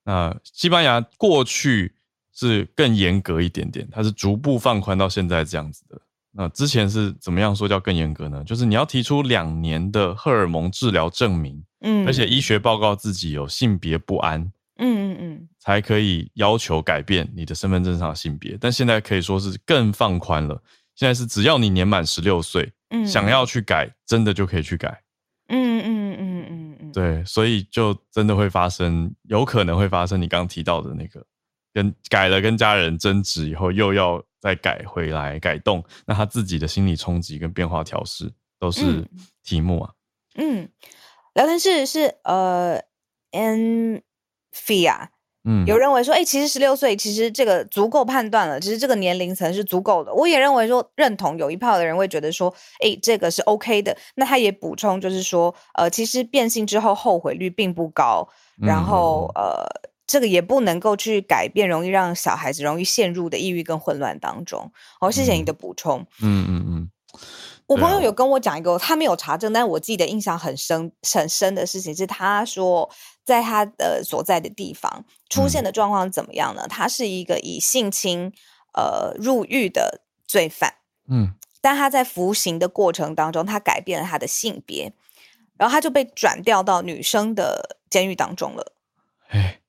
[0.06, 1.94] 嗯、那西班牙过去
[2.34, 6.02] 是更严格一点点，它是逐步放宽到现在这样子的。
[6.36, 8.44] 那之前是怎么样说叫更严格呢？
[8.44, 14.42] 就是你要提出两年的荷尔蒙治疗证明，嗯，而且医学报告自己有性别不安，
[14.78, 18.58] 嗯嗯嗯，才可以要求改变你的身份证上的性别。
[18.60, 20.60] 但现在可以说是更放宽了，
[20.96, 25.04] 现在是只要你年满十六岁，嗯，想要去改，真的就可以去改，
[25.50, 31.24] 嗯嗯嗯嗯嗯，对，所以就真的会发生，有可能会发生你刚刚提到的那个，
[31.76, 34.20] 跟改了跟家人争执以后又要。
[34.44, 38.30] 再改回来改动，那他自己的心理冲击跟变化调试
[38.60, 39.08] 都是
[39.42, 39.92] 题目啊。
[40.36, 40.68] 嗯，
[41.34, 42.78] 聊天室是呃
[43.32, 45.08] ，Enfia，
[45.46, 50.14] 嗯，有认为说，哎、欸，其实十六岁其实这个足够判断了，其实这个年龄层是足够的。
[50.14, 53.96] 我也认为说认同，有一票的人会觉得说，哎、欸，这个是 OK 的。
[54.16, 58.28] 那他也补充就是说，呃，其实变性之后后悔率并不高，
[58.58, 59.93] 然后、嗯、呃。
[60.14, 64.72] 这个也不能够去改变，容易让小孩子容易陷入的抑郁跟混乱当中。
[65.00, 66.06] 好，谢谢你的补充。
[66.22, 66.92] 嗯嗯嗯。
[67.66, 72.88] 我朋友有跟我讲一个，他没有查证，但是我记得印象很深很深的事情是，他说
[73.26, 76.62] 在他的所在的地方出现的状况怎么样呢？
[76.68, 78.32] 嗯、他是一个以性侵
[78.76, 80.76] 呃入狱的罪犯。
[81.10, 81.34] 嗯。
[81.60, 84.94] 但他在服刑的过程当中，他改变了他的性别，
[85.58, 88.74] 然后他就被转调到女生的监狱当中了。
[89.30, 89.60] 哎。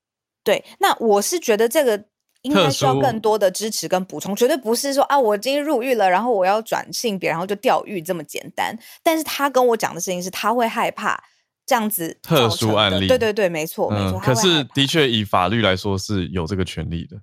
[0.44, 2.04] 对，那我是觉得这个
[2.42, 8.78] 应该需要更多的支持跟补充，绝对不是说啊，我今天入狱了，然后我要转性别，然后就掉狱这么简单。
[9.02, 11.18] 但是他跟我讲的事情是，他会害怕
[11.64, 13.09] 这样子特殊案例。
[13.09, 14.20] 对对对，没错没错。
[14.20, 17.16] 可是的确以法律来说是有这个权利的。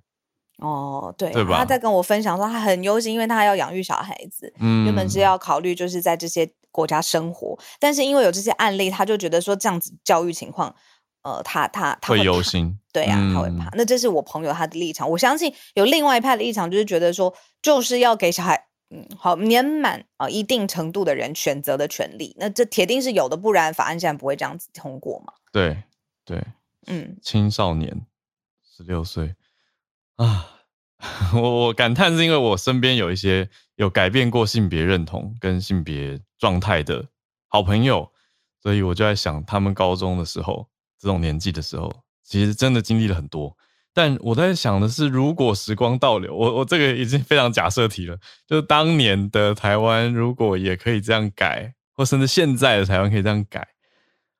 [0.58, 1.58] 哦，对，对吧？
[1.58, 10.74] 他在跟我分享说，他很忧心，因为他要养育小孩子，嗯，原本是要考虑就是在这些国家生活，但是因为有这些案例，他就觉得说这样子教育情况。
[11.22, 13.70] 呃，他他他会忧心，对呀、他会怕。
[13.74, 17.32] 那这是我朋友他的立场，我相信有另外一派的立场，就是觉得说，
[17.62, 22.34] 就是要给小孩，嗯，好年满啊、呃、一定程度的人选择的权利。
[22.40, 25.32] 那这铁定是有的，不然法案现在不会这样子通过嘛。
[25.52, 25.84] 对
[26.24, 26.44] 对，
[26.88, 28.04] 嗯，青少年
[28.76, 29.36] 十六岁
[30.16, 30.48] 啊，
[31.34, 37.06] 我我感叹是因为我身边有一些有改变过性别认同跟性别状态的
[37.46, 38.10] 好朋友，
[38.60, 40.71] 所以我就在想，他们高中的时候。
[41.02, 43.52] 这种年纪的时候，其实真的经历了很多。
[43.92, 48.16] 但我在想的是，如果时光倒流，我我这个已经非常假设题了。
[48.46, 53.66] 就是当年的台湾，如果也可以这样改，或甚至现在的台湾可以这样改，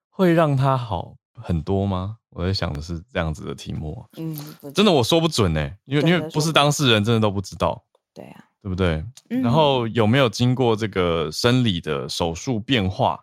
[0.09, 2.19] 会让它好很多吗？
[2.31, 4.07] 我在想的是这样子的题目。
[4.17, 7.85] 嗯，真的我说不准呢、欸，因为因为不是当事人，真的都不知道。
[8.15, 9.05] 对啊，对不对？
[9.29, 13.21] 然后有没有经过这个生理的手术变化？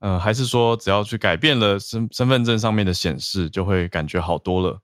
[0.00, 4.80] 呃，还是说只要去改变了身身份证上面的显示，就会感觉好多了？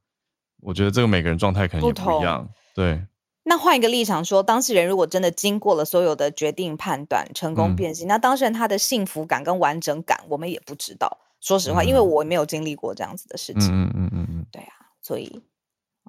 [0.61, 2.49] 我觉得这个每个人状态可能也不一样。
[2.75, 3.05] 对。
[3.45, 11.19] 那换一个立场说，当事人如果真的经过了所有的决定判断，成功变性，嗯、那当事人他的幸福感跟完整感，我们也不知道。
[11.41, 13.65] 说实话，嗯、因为我没有经历过这样子的事情。
[13.65, 14.47] 嗯嗯嗯嗯嗯。
[14.53, 14.73] 对啊，
[15.03, 15.43] 所以，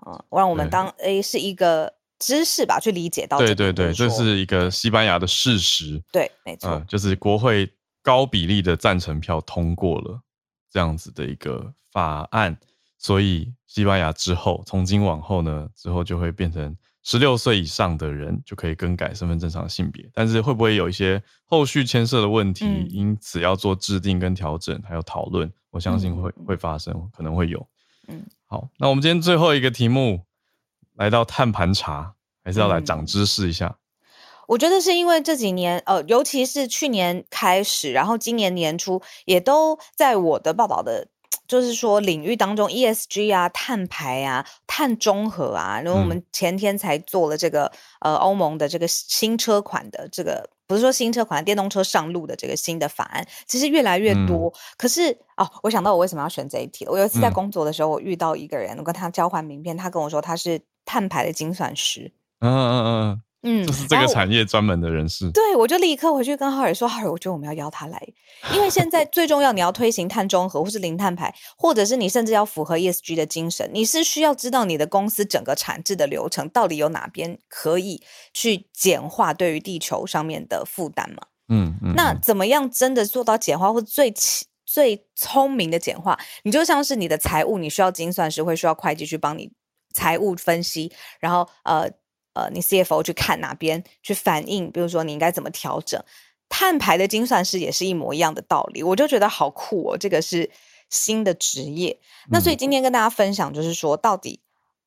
[0.06, 3.40] 呃，让我们当 A 是一个知识吧，去理解到。
[3.40, 6.00] 对对对，这是一个西班牙的事实。
[6.12, 7.68] 对，没错、呃，就是国会
[8.04, 10.22] 高比例的赞成票通过了
[10.70, 12.56] 这样子的一个法案，
[13.00, 16.78] 所以西班牙之后，从今往后呢，之后就会变成。
[17.06, 27.68] 十六岁以上的人就可以更改身份证上的性别，但是会不会有一些后续牵涉的问题，嗯、因此要做制定跟调整，还有讨论，我相信会、嗯、会发生，可能会有。
[28.08, 30.24] 嗯，好，那我们今天最后一个题目
[30.94, 33.68] 来到碳盘查，还是要来长知识一下。
[33.68, 33.76] 嗯、
[34.48, 41.08] 我觉得是因为这几年，呃，尤其是去年开始，然后今年年初也都在我的报道的。
[41.46, 47.66] 就是说，领域当中，ESG 啊、碳排啊、碳中和啊，然后我们前天才做了这个、
[48.00, 54.48] 嗯、呃欧盟的这个新车款的这个，不是说新车款电动车上路的这个新的法案，其实越来越多。
[54.48, 56.86] 嗯、可是哦，我想到我为什么要选这一题。
[56.88, 62.14] 我有一次在工作的时候，我遇到一个人，我跟他交换名片，他跟我说他是碳排的精算师。
[62.40, 63.22] 嗯嗯嗯。
[63.44, 65.30] 嗯，就是这个产业专门的人士。
[65.32, 68.02] 对，我就立刻回去跟浩尔说：“浩尔，我觉得我们要邀他来，
[68.54, 78.02] 因为现在最重要，你要推行碳中和，或是零碳排，或者是你甚至要符合 ESG 的精神，你是需要知道你的公司整个产制的流程到底有哪边可以
[78.34, 81.28] 去简化对于地球上面的负担嘛？
[81.50, 84.14] 嗯，嗯，那怎么样真的做到简化，或最
[84.66, 86.18] 最聪明的简化？
[86.44, 89.52] 你就像是你的财务，你需要精算师，会需要会计去帮你
[89.94, 91.92] 财务分析，然后呃。”
[92.34, 96.00] 呃，你 CFO 去看哪边去反映，比如说你应该怎么调整，
[96.50, 100.52] 碳排的精算师也是一模一样的道理，我就觉得好酷哦，这个是
[100.90, 102.00] 新的职业。
[102.30, 104.43] 那所以今天跟大家分享，就是说到底。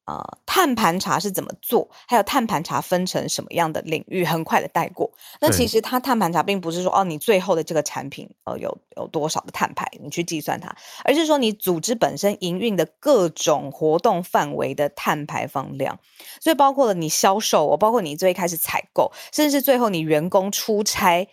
[0.07, 1.89] 呃，碳盘查是怎么做？
[2.07, 4.25] 还有碳盘查分成什么样的领域？
[4.25, 5.11] 很快的带过。
[5.41, 10.73] 那其实它碳盘查并不是说哦，你最后的这个产品呃有有多少的碳排，你去计算它，
[11.05, 15.99] 而是说你组织本身营运的各种活动范围的碳排放量。
[16.41, 21.29] 所以包括了你销售，我包括你最开始采购，甚至最后你员工出差、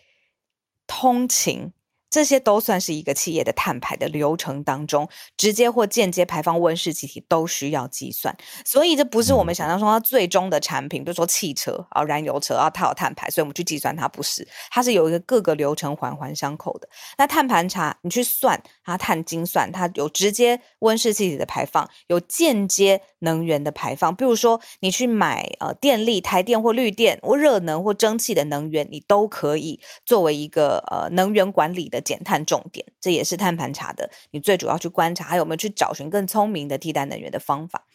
[0.87, 1.71] 通勤。
[2.13, 16.87] 这些都算是一个企业的碳排的流程当中，直接或间接排放温室气体都需要计算，所以这不是我们想象中它最终的产品，比如说汽车啊、燃油车啊，它有碳排，所以我们去计算它不是，它是有一个各个流程环环相扣的。
[17.17, 32.03] 那碳盘查你去算它碳精算，它有直接温室气体的排放，有间接能源的排放，比如说你去买呃电力、台电或绿电或热能或蒸汽的能源，你都可以作为一个呃能源管理的。
[32.03, 34.11] 减碳重点，这也是碳盘查的。
[34.31, 37.85] 你最主要去观察，还有没有去找寻更聪明的替代能源的方法？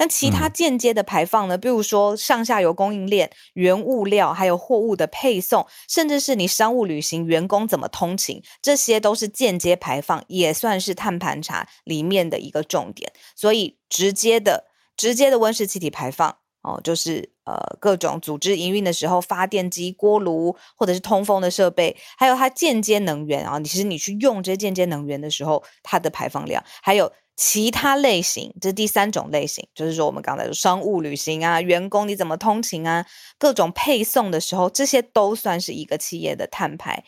[0.00, 1.58] 那其他间接的排放呢？
[1.58, 13.12] 比如说上下游供应链、原物料，还有货物的配送，甚至是你商务旅行、员工怎么通勤，这些都是间接排放，也算是碳盘查里面的一个重点。
[13.36, 14.64] 所以直接的、
[14.96, 16.38] 直接的温室气体排放。
[16.62, 27.10] 哦，就是呃，各种组织营运的时候，发电机、锅炉或者是通风的设备，还有它间接能源啊，其实你去用这些间接能源的时候，它的排放量，还有
[27.42, 33.06] 其他类型，这是第三种类型，就是说我们刚才说商务旅行啊，员工你怎么通勤啊，
[33.38, 37.02] 各种配送的时候，这些都算是一个企业的碳排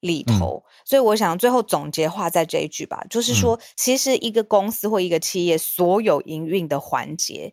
[0.00, 0.64] 里头。
[0.64, 7.52] 嗯、所以我想最后总结话在这一句吧，就是说，其实一个公司或一个企业所有营运的环节。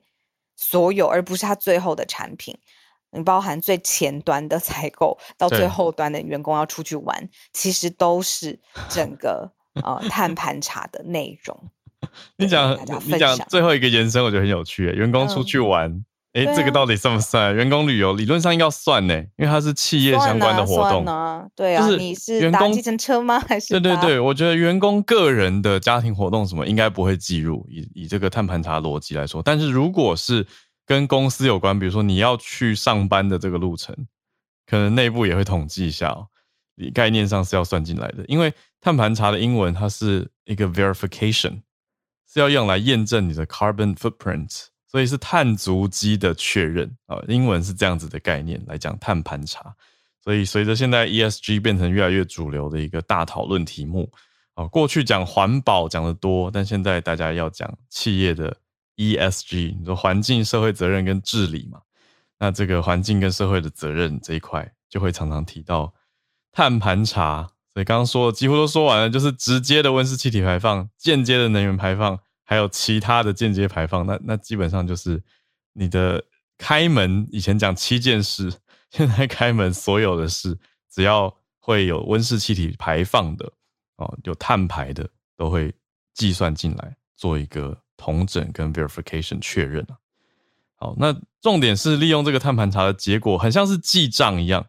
[0.55, 2.57] 所有，而不是它最后的产品。
[3.11, 9.51] 你包含最前端的采购到最后端的员工要出去玩，其实都是整个
[9.83, 11.69] 呃碳盘查的内容。
[12.37, 14.85] 你讲你讲最后一个延伸，我觉得很有趣。
[14.85, 15.89] 员工出去玩。
[15.89, 18.11] 嗯哎，这个到底算不算、啊、员工旅游？
[18.11, 21.05] 理论上应该要算呢，因为它是企业相关的活动。
[21.05, 23.39] 啊，对啊，就是你是搭计程车吗？
[23.47, 29.41] 还是对对对，我觉得员工个人的家庭活动什么应该不会计入，以以这个碳盘查逻辑来说。
[29.41, 30.45] 但是如果是
[30.85, 33.95] 跟公司有关，比如说你要去上班的这个路程，
[34.67, 36.13] 可能内部也会统计一下
[36.93, 41.61] 概念上是要算进来的，因为碳盘查的英文它是一个 verification，
[42.35, 44.65] 是要用来验证你的 carbon footprint。
[44.87, 49.73] 所以是碳足迹的确认啊，英文是这样子的概念来讲碳盘查。
[50.23, 54.09] 所以随着现在 ESG 变成越来越主流的一个大讨论题目
[54.53, 58.55] 啊，过去讲环保讲的多，但现在大家要讲企业的
[58.95, 61.79] ESG，你说环境、社会责任跟治理嘛，
[62.39, 65.93] 那这个环境跟社会的责任这一块就会常常提到
[66.53, 67.49] 碳盘查。
[67.73, 74.05] 所以刚刚说几乎都说完了，就是直接的温室气体排放、间接的能源排放，还有其他的间接排放。
[74.05, 75.21] 那那基本上就是
[75.73, 76.23] 你的
[76.57, 78.53] 开门，以前讲七件事，
[78.91, 80.57] 现在开门所有的事，
[80.89, 83.51] 只要会有温室气体排放的
[83.97, 85.73] 哦，有碳排的，都会
[86.13, 89.85] 计算进来，做一个同整跟 verification 确认。
[90.77, 94.67] 好，那重点是利用这个碳盘查的结果，很像是记账一样，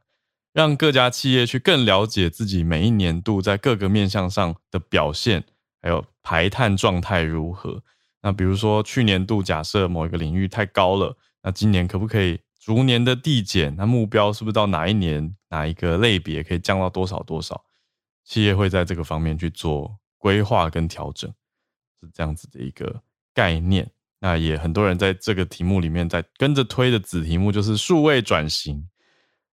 [0.52, 5.44] 让各家企业去更了解自己每一年度在各个面向上的表现，
[5.82, 7.80] 还有排碳状态如何。
[8.20, 13.76] 那比如说去年度假设某一个领域太高了，那今年可不可以逐年的递减？
[13.76, 17.64] 那目标是不是到哪一年哪一个类别可以降到多少多少？
[18.24, 21.32] 企业会在这个方面去做规划跟调整，
[22.00, 23.00] 是这样子的一个
[23.32, 23.88] 概念。
[24.18, 28.88] 那也很多人在这个题目里面在跟着推的子题目就是数位转型，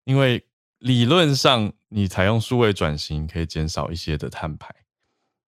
[0.05, 0.43] 因为
[0.80, 4.74] 理论上你采用数位转型可以减少一些的碳排。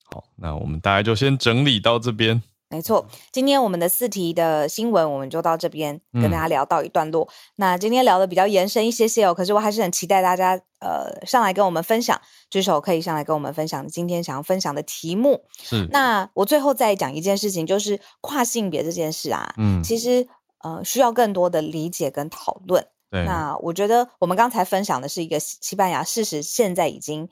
[0.04, 2.42] 好，那我们大概就先整理到这边。
[2.70, 7.24] 没错，今天我们的四题的新闻我们就到这边跟大家聊到一段落。
[7.24, 15.44] 嗯、那今天聊的比较延伸一些些哦，可是我还是很期待大家呃上来跟我们分享，举手可以上来跟我们分享今天想要分享的题目。
[15.62, 20.28] 是，那我最后再讲一件事情，就是跨性别这件事啊，嗯，其实
[20.64, 22.84] 呃需要更多的理解跟讨论。
[23.12, 27.30] 对，那我觉得我们刚才分享的是一个西班牙事实现在已经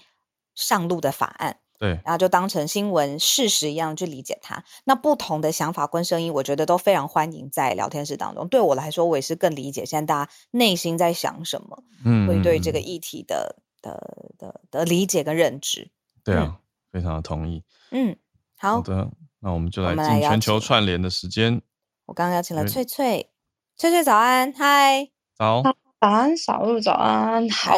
[0.54, 1.58] 上路的法案。
[1.82, 4.64] 对，然后就当成新闻事实一样去理解它。
[4.84, 8.48] 那不同的想法跟声音，我觉得都非常欢迎在聊天室当中。
[8.50, 15.90] 对我来说，我也是更理解现在大家内心在想什么，嗯，会对这个议题的的的的理解跟认知。
[16.24, 16.58] 对啊，嗯、
[16.92, 17.64] 非常的同意。
[17.90, 18.16] 嗯，
[18.60, 19.10] 好，好的，
[19.40, 21.60] 那我们就来进全球串联的时间。
[22.06, 23.32] 我刚刚邀请了翠翠，
[23.76, 25.64] 翠翠早安，嗨，早。
[26.02, 27.48] 早安，小鹿早安。
[27.52, 27.78] 好，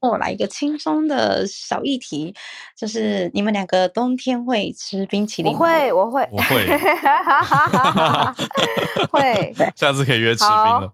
[0.00, 2.34] 我来一个轻松的小议题，
[2.76, 5.58] 就是你们两个冬天会吃冰淇淋吗？
[5.58, 6.66] 我会，我会，我会，
[9.10, 9.54] 会。
[9.74, 10.92] 下次可以约吃冰了。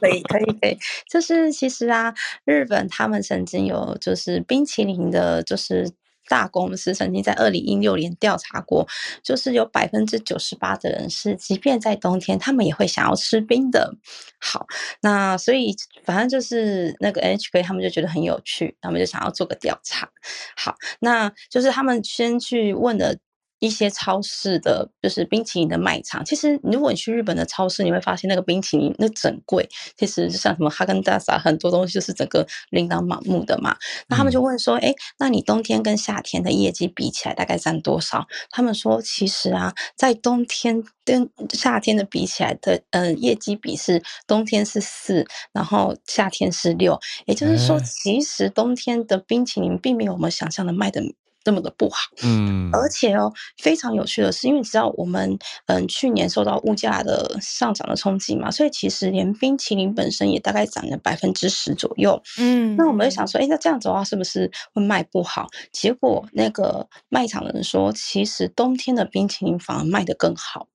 [0.00, 0.76] 可以，可以，可以。
[1.08, 2.12] 就是其实啊，
[2.44, 5.92] 日本他们曾经有就是冰淇淋的，就是。
[6.30, 8.86] 大公司曾经在二零一六年调查过，
[9.20, 13.92] 就是有百分之九十八的人是，即便在冬天，他们也会想要吃冰的。
[14.38, 14.68] 好，
[15.02, 15.74] 那所以
[16.04, 20.08] 反正就是那个 H K，他们就觉得很有趣，他们就想要做个调查。
[20.56, 23.16] 好，那就是他们先去问了。
[23.60, 26.24] 一些超市的，就是冰淇淋的卖场。
[26.24, 33.76] 其实，如果你去日本的超市，你会发现那个冰淇淋那整柜，其实就像什么哈根达斯啊，很多东西就是整个琳琅满目的嘛。
[34.08, 46.98] 那他们就问说：“哎、嗯，那你冬天跟夏天的业绩比起来，大概占多少？”他们说：“其实啊，在冬天跟夏天的比起来的，呃，业绩比是冬天是四，然后夏天是六。
[47.26, 51.02] 也就是说，其实冬天的冰淇淋并没有我们想象的卖的。”
[51.42, 65.48] 这么的不好，嗯，而且哦，非常有趣的是，因为你知道我们嗯去年受到物价的上涨的冲击嘛，所以其实连冰淇淋本身也大概涨了百分之十左右，嗯，那我们就想说，哎，那这样子的话是不是会卖不好？
[65.72, 70.68] 结果那个卖场的人说，其实冬天的冰淇淋反而卖得更好，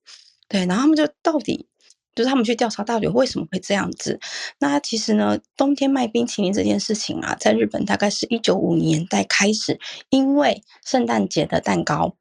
[0.48, 1.68] 对，然后他们就到底。
[2.16, 4.18] 就是他们去调查到底为什么会这样子。
[4.58, 9.78] 那其实呢，冬天卖冰淇淋这件事情啊，在日本大概是一九五年代开始，
[10.10, 12.16] 因为圣诞节的蛋糕，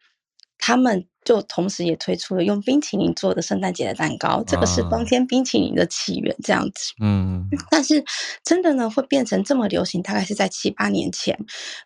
[0.57, 1.07] 他们。
[1.25, 6.93] 就同时也推出了用冰淇淋做的圣诞节的蛋糕，这个是冬天冰淇淋的起源，这样子。
[7.01, 8.05] 嗯，但是
[8.43, 11.35] 真的呢，会变成这么流行，大概是在七八年前。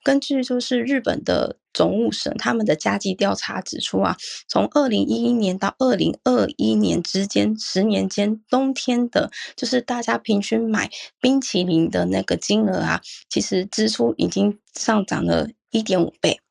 [0.03, 4.17] 根据就是日本的总务省他们的家计调查指出啊，
[4.49, 10.89] 从二零一一年到二零二一年之间十年间，冬天的就是大家平均买
[11.21, 12.99] 冰淇淋的那个金额啊，
[13.29, 16.41] 其实支出已经上涨了一点五倍。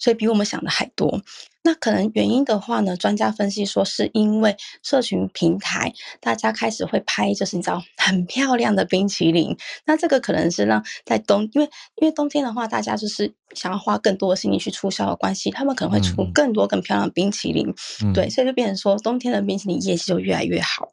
[0.00, 1.20] 所以比我们想的还多。
[1.68, 9.54] 那可能原因的话呢，专家分析说，是因为社群平台大家开始会拍，就是你知道很漂亮的冰淇淋。
[9.84, 17.74] 那这个可能是让在冬，因为因为冬天的话，大家就是想要花更多的心力去促销的关系，他们可能会出更多更漂亮的冰淇淋。
[18.02, 20.88] 嗯、对，所以就变成说，冬天的冰淇淋业绩就越来越好。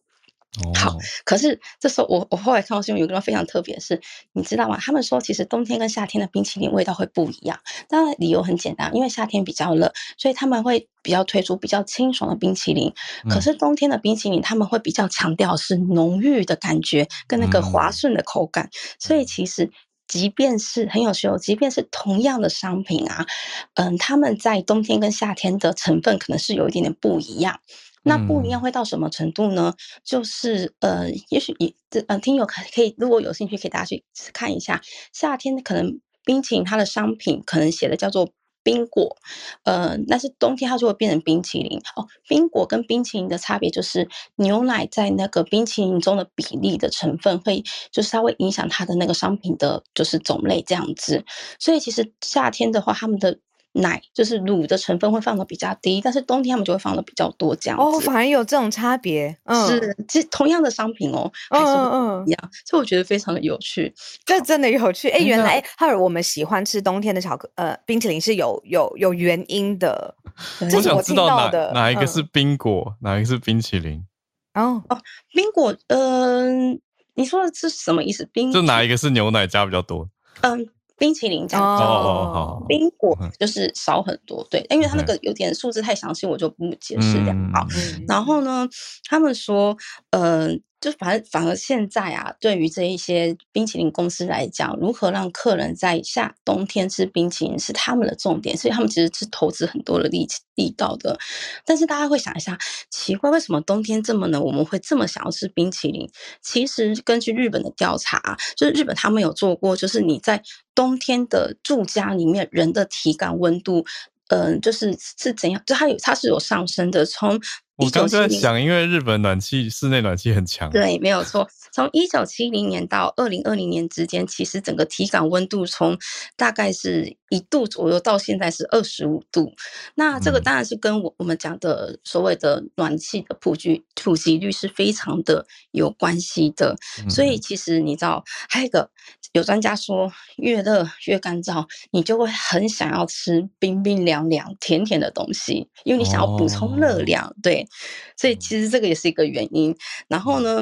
[0.75, 4.01] 好，可是这时候我我后来看到新闻，有个地方非常特别的是，
[4.33, 4.77] 你知道吗？
[4.79, 7.59] 他们说其实冬天跟夏天的冰淇淋味道会不一样。
[7.89, 12.93] 当然理由很简单，因为夏天比较热，所以他们会比较推出比较清爽的冰淇淋。
[13.29, 18.69] 可是冬天的冰淇淋他们会比较强调是浓郁的感觉跟那个滑顺的口感。
[18.99, 19.71] 所以其实
[20.07, 23.25] 即便是很有趣哦，即便是同样的商品啊，
[23.73, 27.59] 嗯，他们在冬天跟夏天的成分可能是有一点点不一样。
[28.05, 29.73] 那不一样会到什么程度呢？
[29.75, 34.79] 嗯、就是呃，也许也这呃，听友可可以，如果有兴趣，可以大家去看一下。
[35.11, 38.29] 夏天可能冰淇淋它的商品可能写的叫做
[38.61, 39.17] 冰果，
[39.63, 42.05] 呃，但是冬天它就会变成冰淇淋哦。
[42.27, 51.25] 冰果跟冰淇淋的差别就是牛奶在那个冰淇淋中的比例的成分会，就是它会影响它的那个商品的，就是种类这样子。
[51.59, 53.39] 所以其实夏天的话，他们的。
[53.75, 57.83] 奶就是乳的成分会放的比较低，但是冬天他们就会放的比较多，这样子。
[57.83, 59.37] 哦，反而有这种差别。
[59.43, 63.93] 嗯，是，其实同样的商品哦，还是不一样，所以我觉得非常的有趣。
[64.25, 65.09] 这真的有趣。
[65.15, 70.15] 哎，原来哈尔我们喜欢吃冬天的巧克呃冰淇淋是有有有原因的。
[70.61, 74.05] 我想知道哪哪一个是冰果，哪一个是冰淇淋？
[74.53, 74.97] 哦哦，
[75.33, 76.79] 冰果，嗯，
[77.15, 78.25] 你说的是什么意思？
[78.31, 80.09] 冰就哪一个是牛奶加比较多？
[80.41, 80.69] 嗯。
[80.97, 87.33] 冰淇淋这样子，哦，冰果就是少很多，对，因为它那个有点数字太详细，我就不解释了。
[87.53, 87.65] 好，
[88.07, 88.67] 然后呢，
[89.09, 89.75] 他们说，
[90.11, 90.59] 嗯、呃。
[90.81, 101.17] 就反而反而现在啊，对于这一些冰淇淋公司来讲，如何让客人在夏冬天吃冰淇淋是他们的重点，所以他们其实是投资很多的力力道的。
[101.65, 102.55] 但是大家会想一下，
[102.91, 106.07] 奇怪，为什么冬天这么冷，我们会这么想要吃冰淇淋？
[106.41, 110.43] 其实根据日本的调查，就是日本他们有做过，就是你在
[110.75, 113.83] 冬天的住家里面，人的体感温度，
[114.27, 115.63] 嗯、就是是怎样？
[115.65, 117.41] 就它有它是有上升的，从。
[117.77, 121.47] 我刚刚在想，因为日本暖气室内暖气很强，对，没有错。
[121.73, 125.97] 从一九七零年到二零二零年之间，其实整个体感温度从
[126.37, 129.51] 大概是一度左右，到现在是二十五度。
[129.95, 136.75] 那这个当然是跟我我们讲的所谓的暖气的普及普及率是非常的有关系的。
[137.09, 138.89] 所以其实你知道，还有一个。
[139.33, 147.25] 有专家说，越热越干燥，你就会很想要吃冰冰凉凉、甜甜的东西，因为你想要补充热量。
[147.25, 147.35] Oh.
[147.43, 147.67] 对，
[148.15, 149.75] 所以其实这个也是一个原因。
[150.07, 150.61] 然后呢，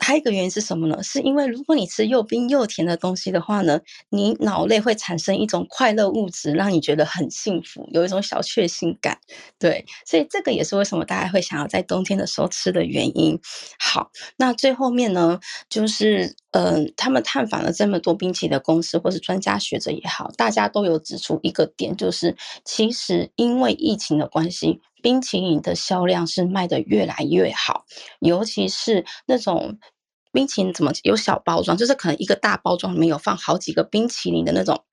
[0.00, 1.02] 还有一个原因是什么呢？
[1.02, 9.18] 是因为如果你吃又冰又甜的东西的话呢，你脑内会产生一种快乐物质，让你觉得很幸福，有一种小确幸感。
[9.58, 13.38] 对，所以这个也是为什么大家会想要在冬天的时候吃的原因。
[13.78, 15.38] 好，那最后面呢，
[15.68, 24.80] 就是嗯、呃，他们探访了这么多冰淇淋的公司或是专家学者也好，大家都有指出一个点，就是其实因为疫情的关系。
[25.02, 27.86] 冰淇淋的销量是卖得越来越好，
[28.18, 29.78] 尤其是那种
[30.30, 34.84] 冰淇淋怎么有小包装，就是可能一个大包装里面有放好几个冰淇淋的那种，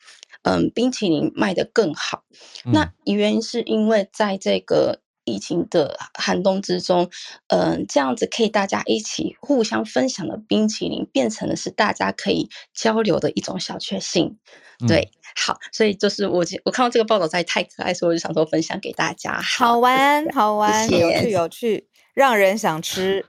[0.44, 2.24] 嗯，冰淇淋卖得更好。
[2.64, 7.10] 嗯、那原因是因为在这个疫情的寒冬之中，
[7.48, 14.38] 嗯，这样子可以大家一起互相分享的冰淇淋，变成的是大家可以交流的一种小确幸。
[14.88, 19.42] 对，好，所以就是我我看到这个报道在太可爱，所以我就想说分享给大家。
[19.42, 23.26] 好玩，好玩，有趣，有趣，让人想吃。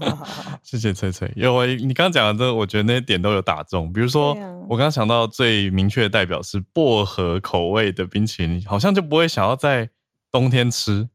[0.64, 3.92] 谢谢翠翠，因为你刚刚讲的这个，我觉得那些点都有打中。
[3.92, 4.34] 比如说，
[4.68, 9.90] 我刚刚想到最明确的代表是薄荷口味的冰淇淋，好像就不会想要在
[10.30, 11.08] 冬天吃，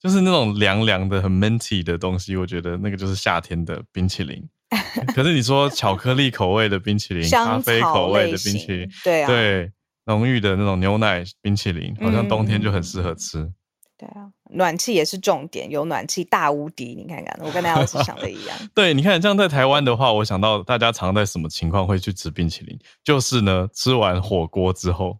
[0.00, 4.42] 就是那种凉凉的、很 minty 的东西，我觉得那个就是夏天的冰淇淋。
[5.14, 9.70] 可是你说巧克力口味的冰淇淋，咖啡口味的冰淇淋，对啊，对，
[10.06, 13.40] 浓郁的那种牛奶冰淇淋，好像冬天就很适合吃。
[13.40, 13.54] 嗯、
[13.98, 16.94] 对啊，暖气也是重点，有暖气大无敌。
[16.94, 18.56] 你看看，我跟大家想的一样。
[18.72, 22.78] 对，你看，像在台湾的话，我想到大家常在什么情况会去吃冰淇淋？
[23.02, 25.18] 就是呢，吃完火锅之后，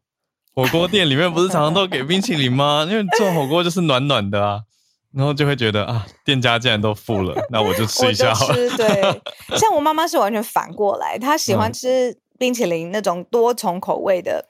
[0.55, 2.87] 火锅店里面不是常常都给冰淇淋吗？
[2.89, 4.61] 因为做火锅就是暖暖的啊。
[5.13, 8.55] 然后就会觉得啊，店家既然都付了， 那我就吃一下好了。
[8.55, 9.03] 吃，对，
[9.59, 14.47] 像我妈妈是完全反过来，她喜欢吃冰淇淋那种多重口味的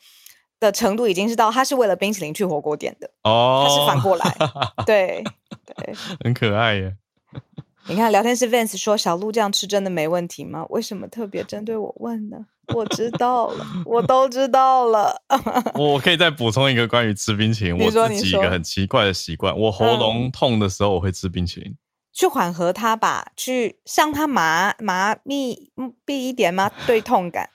[0.58, 4.36] 的程度，已经是到她是为了冰淇淋去火锅店的哦，她是反过来，
[4.84, 5.24] 对
[5.76, 6.96] 对， 很可爱耶。
[7.90, 10.64] 你看聊天室 Vance 说小鹿这样吃真的没问题吗？
[10.70, 12.36] 为什么特别针对我问呢？
[12.72, 15.20] 我知道了，我都知道了。
[15.74, 19.58] 我可以再补充一个关于吃冰淇淋，我自己一个很奇怪的习惯。
[19.58, 21.76] 我喉咙痛的时候，我会吃冰淇淋，
[22.12, 25.58] 去缓和它吧，去让它麻麻痹
[26.04, 26.70] 闭一点吗？
[26.86, 27.50] 对痛感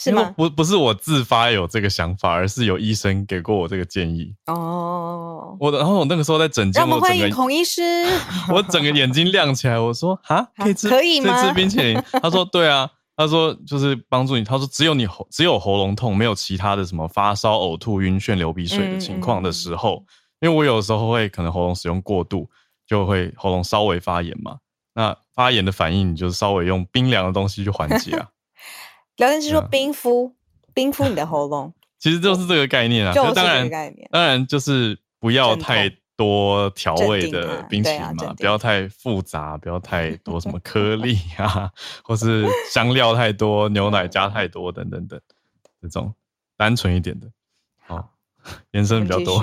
[0.00, 0.34] 是吗？
[0.36, 4.34] 不，不是我自发有这个想法，而是有医生给过我这个建议。
[4.46, 7.82] 哦，我然后我那个时候在诊间，让我们欢迎孔医师。
[8.50, 11.42] 我整个眼睛亮起来，我说啊，可以吃，可以吗？
[11.42, 12.02] 吃冰淇淋？
[12.22, 12.90] 他说 对啊。
[13.16, 20.02] 他说：“就是帮助你。”他说：“只有你喉只有喉咙痛，没有其他的什么发烧、呕吐、晕眩、流鼻水的情况的时候，
[20.40, 22.48] 因为我有时候会可能喉咙使用过度，
[22.86, 24.56] 就会喉咙稍微发炎嘛。
[24.94, 28.26] 那发炎的反应，你就是稍微用冰凉的东西去缓解啊。
[29.20, 30.34] 聊天是说冰敷，嗯、
[30.74, 33.12] 冰敷你的喉咙， 其实就是这个概念啊。
[33.12, 33.70] 就当然，
[34.10, 41.70] 当然就是不要太。”多调味的冰淇淋嘛，啊、不要太复杂，不要太多什么颗粒啊，
[42.04, 45.18] 或是香料太多、牛奶加太多等等等，
[45.80, 46.14] 这种
[46.58, 47.26] 单纯一点的。
[47.86, 48.10] 好，
[48.72, 49.42] 延伸比较多。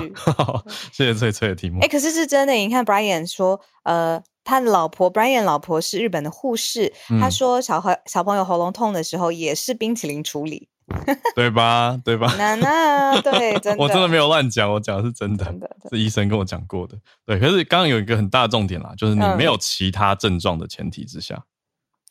[0.92, 1.80] 谢谢翠翠的题目。
[1.80, 4.22] 哎，可是是真的，你看 Brian 说，呃。
[4.48, 10.66] 他的老婆 Brian 老婆是日本的护士，嗯、他说小孩小朋友喉咙痛的时候也是冰淇淋处理，
[11.36, 12.00] 对吧？
[12.02, 12.34] 对吧？
[12.38, 16.96] 那那对， 真的，我真的没有乱讲，我讲的是真的，真的是医生跟我讲过的。
[17.26, 21.44] 对，可是刚刚有一个很大的重点啦，就是你没有其他症状的前提之下，嗯、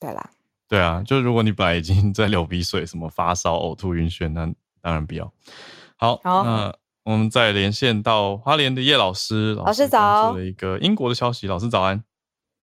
[0.02, 0.30] 对啦，
[0.70, 4.46] 对啊，就是如果你本来已经在流鼻水、什么发烧、呕吐、晕眩，那
[4.80, 5.34] 当然不要。
[5.96, 6.72] 好，好那
[7.04, 12.04] 我们再连线到花莲的叶老师，老师早，了一个英国的消息，老师早安。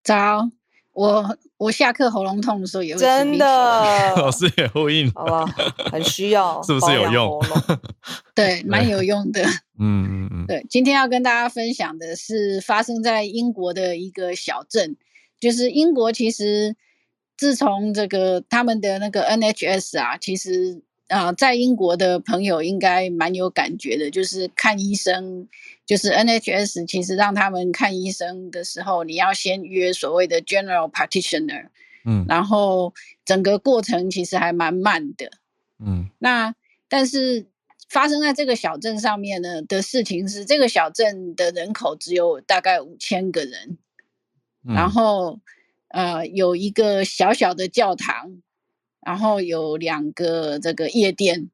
[0.04, 0.50] 早，
[0.92, 3.46] 我我下课喉咙痛的时候也会真的，
[4.16, 5.44] 老师也呼应，好吧，
[5.90, 7.40] 很需要， 是不是有用？
[8.36, 9.42] 对，蛮有用的。
[9.78, 14.96] 嗯嗯嗯，对，今天要跟大家分享的是发生在英国的一个小镇，
[15.40, 16.76] 就是英国其实
[17.36, 20.82] 自从这个他们的那个 NHS 啊，其实。
[21.08, 25.46] 啊、呃，在英国的朋友应该蛮有感觉的，就是看医生，
[25.86, 31.68] 就是 NHS 其实让他们看医生的时候，你要先约所谓的 General Practitioner，
[32.04, 35.30] 嗯，然后整个过程其实还蛮慢的，
[35.78, 36.54] 嗯，那
[36.88, 37.46] 但是
[37.88, 43.78] 发生在这个小镇上面呢的事情是，这个小镇的人口只有大概五千个人，
[44.66, 45.40] 嗯、然后
[45.88, 48.42] 呃有一个小小的教堂。
[49.06, 51.50] 然后有两个这个夜店，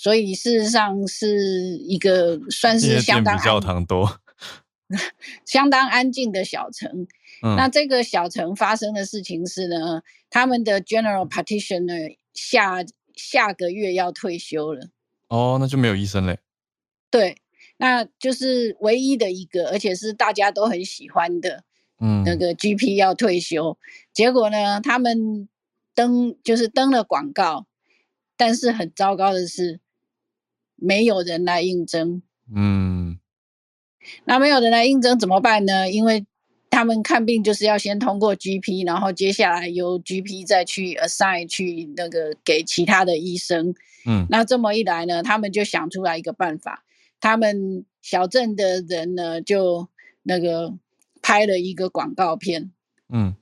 [0.00, 4.20] 所以事实上是一个算是相当教堂多，
[5.44, 7.08] 相当安静的小城。
[7.42, 12.84] 嗯、那这个小城发生的事情是呢，他们的 General Practitioner 下
[13.16, 14.90] 下个月要退休了。
[15.28, 16.38] 哦，那就没有医生嘞。
[17.10, 17.36] 对，
[17.78, 21.64] 那就是唯一的一个，而且是大家都很喜欢的，
[22.00, 23.76] 嗯，那个 GP 要退休，
[24.12, 25.48] 结果呢，他们。
[25.94, 27.66] 登就是登了广告，
[28.36, 29.80] 但是很糟糕的是，
[30.80, 32.22] 没有人来应征。
[32.54, 33.18] 嗯，
[34.24, 35.90] 那没有人来应征怎么办呢？
[35.90, 36.24] 因为
[36.70, 43.74] 他们看病就是要先通过 GP，然后接下来由 GP 再去 assign 去那个给其他的医生。
[44.06, 46.84] 嗯，那这么一来呢，他们就想出来一个办法，
[47.20, 49.88] 他们小镇的人呢就
[50.22, 50.74] 那个
[51.20, 52.70] 拍了一个广告片。
[53.12, 53.34] 嗯，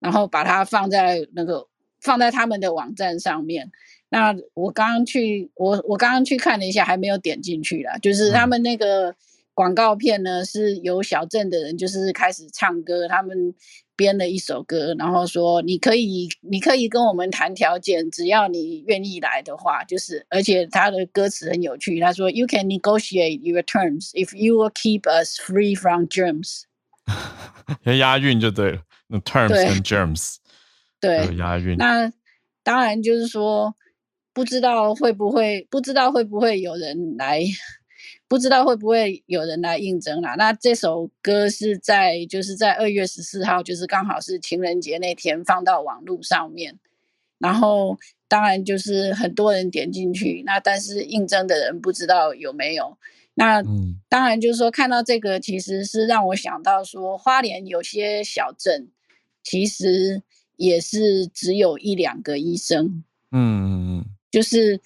[0.00, 1.68] 然后把它放在那个。
[2.00, 3.72] 放在他们的网站上面。
[4.14, 7.98] 那我刚刚去，我我刚刚去看了一下，还没有点进去啦。
[7.98, 9.12] 就是他们那个
[9.54, 13.52] 广告片呢，是由小镇的人就是开始唱歌，他们
[13.96, 26.62] 编了一首歌，然后说你可以，你可以跟我们谈条件，只要你愿意来的话，就是而且他的歌词很有趣，他说 You can negotiate your terms if you will keep us free from germs。
[27.98, 30.36] 押韵就对了，那 terms and germs。
[31.00, 31.76] 对，押韵。
[31.76, 32.12] 那
[32.62, 33.74] 当然就是说，
[34.34, 37.40] 不知道会不会，不知道会不会有人来，
[38.28, 40.34] 不知道会不会有人来应征啦。
[40.36, 46.78] 那这首歌是在，就是在二月十四号，就是刚好是情人节那天放到网络上面。
[47.38, 52.98] 然后当然就是很多人点进去，那但是应征的人不知道有没有。
[53.34, 53.62] 那
[54.08, 58.88] 当然就是说，看到这个其实是让我想到说，花莲有些小镇
[59.42, 60.22] 其实。
[60.56, 63.93] 也是只有一两个医生，嗯
[64.34, 64.80] 就是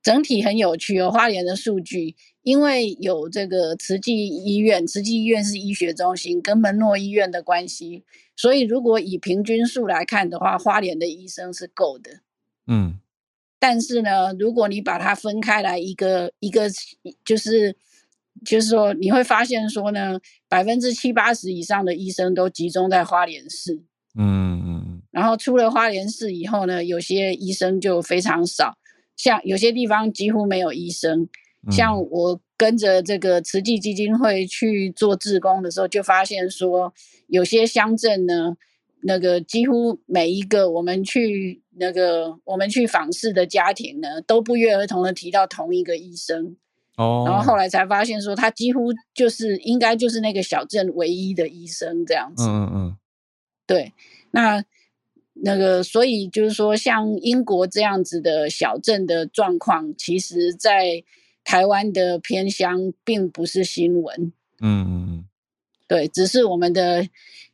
[0.00, 1.10] 整体很有趣哦。
[1.10, 8.04] 花莲的数据，因为有这个慈济医院，慈济医院是医学中心，跟门诺医院的关系，
[8.36, 12.20] 所以如果以平均数来看的话，花莲的医生是够的，
[12.68, 13.00] 嗯。
[13.58, 16.70] 但是呢，如果你把它分开来一个一个，
[17.24, 17.74] 就是
[18.44, 23.82] 就是说，你会发现说呢，百分之七八十以上的医生都集中在花莲市，
[24.16, 25.02] 嗯嗯。
[25.10, 28.76] 然后出了花莲市以后呢，有些医生就非常少，
[29.16, 31.28] 像有些地方几乎没有医生。
[31.70, 36.92] 像我跟着这个慈济基金会去做志工的时候，就发现说，
[37.28, 38.54] 有些乡镇呢，
[39.04, 46.54] 那个几乎每一个我们去那个我们去访视的家庭呢，都不约而同的提到同一个医生。
[46.98, 52.44] 哦，然后后来才发现说，他几乎就是应该就是那个小镇唯一的医生这样子。
[52.44, 52.96] 嗯嗯嗯，
[53.66, 53.94] 对，
[54.32, 54.62] 那。
[55.46, 61.04] 那个，所以就是说，像英国这样子的小镇的状况，其实，在
[61.44, 64.32] 台湾的偏乡并不是新闻。
[64.62, 65.24] 嗯嗯嗯，
[65.86, 67.06] 对，只是我们的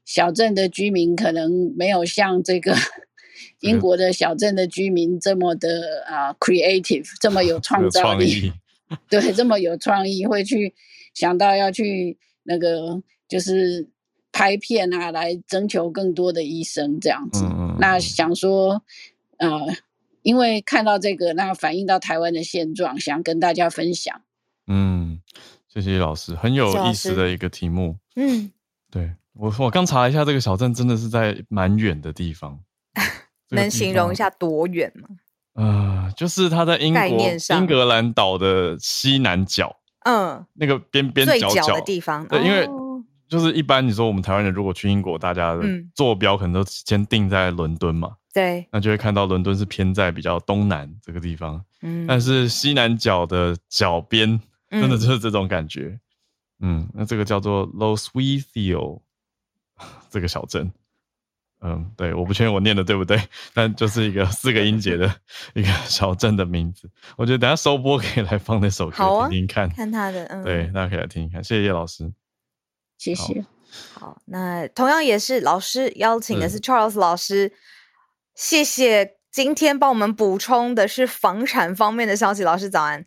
[0.05, 2.76] 小镇的居民可能没有像这个
[3.59, 8.53] 英国的小镇的居民这么的啊、uh, creative，这么有创造 力。
[9.09, 10.72] 对，这么有创意，会去
[11.12, 13.88] 想到要去那个就是。
[14.33, 17.45] 拍片啊，来征求更多的医生这样子。
[17.45, 18.83] 嗯嗯嗯，那想说，
[19.39, 19.49] 呃，
[20.22, 24.20] 因为看到这个，那反映到台湾的现状，想跟大家分享。
[24.66, 25.20] 嗯，
[25.68, 27.97] 谢谢老师，很有意思的一个题目。
[28.16, 28.51] 嗯，
[28.91, 32.59] 对我我刚查了一下，这个小镇真的是在蛮远的地方。
[33.51, 35.09] 能形容一下多远吗？
[35.55, 39.74] 呃，就是它在英国英格兰岛的西南角，
[40.05, 42.24] 嗯，那个边边角角的地方。
[42.28, 42.68] 对，因为
[43.31, 45.62] 就是一般你说我们台湾人如果去英国，大家的
[45.95, 55.99] 坐标可能都先定在伦敦嘛，对，那就会看到伦敦是偏在比较东南这个地方，嗯，但是西南角的角边真的就是这种感觉，
[56.59, 59.01] 嗯，那这个叫做 Lostwithiel
[60.11, 60.70] 这个小镇。
[61.62, 63.20] 嗯，对，我不确定我念的对不对，
[63.53, 65.14] 但就是一个四个音节的
[65.53, 66.89] 一个小镇的名字。
[67.18, 71.45] 我觉得等下收播可以来放那首歌听听看，看他的，嗯，对，大家可以来听一看。
[71.45, 72.11] 谢谢叶老师，
[73.01, 73.46] 谢谢。
[73.94, 77.51] 好，那同样也是老师邀请的是 Charles 老师，
[78.34, 82.44] 谢谢今天帮我们补充的是房产方面的消息。
[82.44, 83.07] 老师早安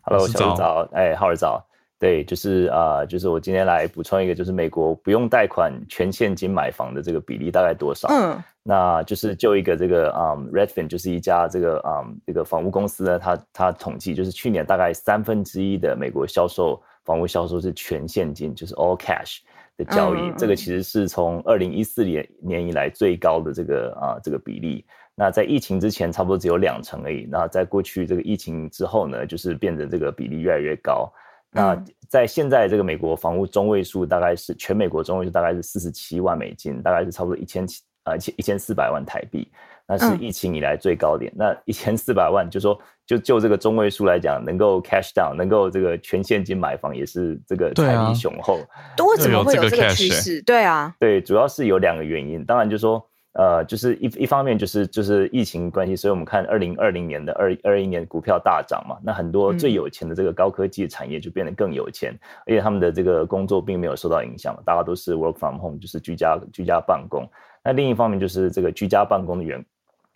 [0.00, 1.68] ，Hello，小早，早，哎，浩儿早。
[1.98, 8.08] 对，就是啊、呃，就是我今天来补充一个，就是美国不用贷款全现金买房的这个比例大概多少？
[8.08, 19.38] 嗯，那就是就一个这个啊、um, Redfin 就是一家这个啊、um, 这个房屋公司呢，它它统计就是去年大概三分之一的美国销售房屋销售是全现金，就是 all cash
[19.76, 24.84] 的交易，嗯、这个其实是从二零一四年年以来最高的这个啊这个比例。
[25.16, 31.08] 那在疫情之前差不多只有两成而已，那在过去这个疫情之后呢，就是变得这个比例越来越高。
[31.52, 39.48] 那在现在这个美国房屋中位数大概是全美国中位数大概是四十七万美金，大概是差不多一千七呃一千四百万台币，
[39.86, 41.30] 那是疫情以来最高点。
[41.34, 42.76] 嗯、那一千四百万就说
[43.06, 48.58] 就就这个中位数来讲，能够 cash down，能够这个全现金买房也是这个财力雄厚。
[48.96, 50.42] 多怎么会有这个趋势？
[50.42, 53.04] 对啊，对，主要是有两个原因，当然就是说。
[53.36, 67.28] 呃，就是一一方面就是就是疫情关系，所以我们看二零二零年的二二一年股票大涨嘛，那很多最有钱的这个高科技产业就变得更有钱，嗯、而且他们的这个工作并没有受到影响，大家都是 work from home，就是居家居家办公。
[67.64, 69.60] 那另一方面就是这个居家办公的原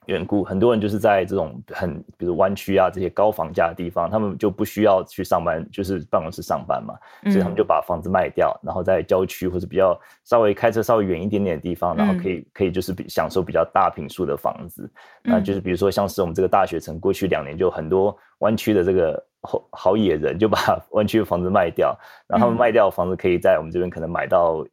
[0.08, 6.94] 缘故，很多人就是在这种很，比如湾区啊这些高房价的地方，他们就不需要去上班，就是办公室上班嘛，
[7.30, 14.90] 所以他们就把房子卖掉，然后在郊区或者比较稍微开车稍微远一点点的地方，然后可以可以就是比享受比较大平数的房子，
[15.22, 20.58] 那就是比如说像是我们这个大学城，过去两年就很多湾区的这个好好野人就把
[20.92, 21.94] 湾区的房子卖掉，
[22.26, 24.64] 然后他们卖掉的房子可以在我们这边可能买到。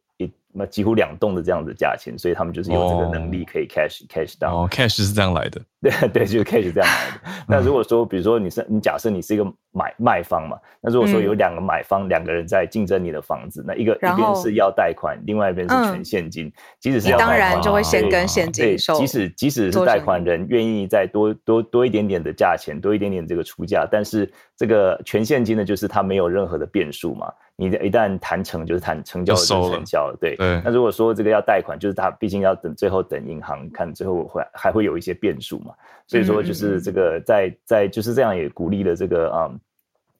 [0.56, 4.10] 那几乎两栋的这样的价钱，所以他们就是有这个能力可以 cash、oh.
[4.10, 4.50] cash down。
[4.50, 5.60] 哦，cash 是这样来的。
[5.82, 7.44] 对对，就是 cash 是这样来的。
[7.46, 16.50] 那如果说，比如说你是你假设你是一个买卖方嘛，那如果说有两个买方，两个人在竞争你的房子，那一个一边是要贷款，另外一边是全现金，
[16.80, 18.98] 即使是要贷款，当然就会先跟现金收。
[18.98, 27.30] 即使即使是贷款人愿意再多多多一点点的价钱，多一点点这个出价，但是这个全现金呢，就是它没有任何的变数嘛。
[27.58, 30.36] 你一旦谈成，就是谈成交就成交了，对。
[30.36, 30.60] 对。
[30.62, 35.72] 那如果说这个要贷款，就是他毕竟要等最后等银行看最后会还会有一些变数嘛，
[36.06, 39.58] 所以说就是这个在在就是这样也鼓励了这个啊、嗯，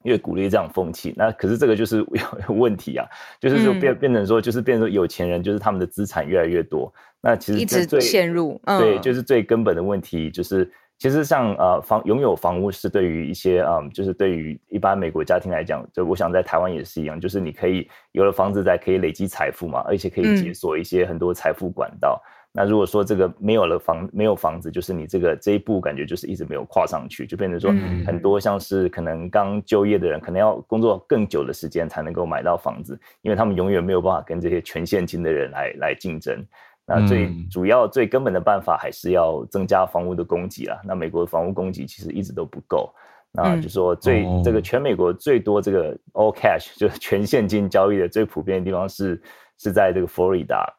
[0.04, 1.12] 越鼓励这样风气。
[1.14, 3.06] 那可是这个就是有 问题啊，
[3.38, 10.72] 就是说变变成说就是变成有钱人就是他们的资产越来越多，那其实一直陷入、嗯、对，就是最根本的问题就是。
[10.98, 22.18] 其实像呃房拥有房屋是对于一些嗯，就是对于一般美国家庭来讲，就我想在台湾也是一样，就是你可以有了房子在可以累积财富嘛，而且可以解锁一些很多财富管道。
[22.24, 27.70] 嗯、那如果说这个没有了房没有房子，就是你这个这一步感觉就是一直没有跨上去，就变成说
[28.06, 36.42] 很多像是可能刚就业的人，可能要工作更久的时间才能够买到房子，因为他们永远没有办法跟这些全现金的人来来竞争。
[36.86, 40.80] 那最主要、最根本的办法还是要增加房屋的供给啦。
[40.84, 42.94] 那美国的房屋供给其实一直都不够。
[43.32, 49.20] 那就说最这个全美国最多这个 all cash 就是 全现金交易的最普遍的地方是
[49.58, 50.72] 是在这个佛罗里达。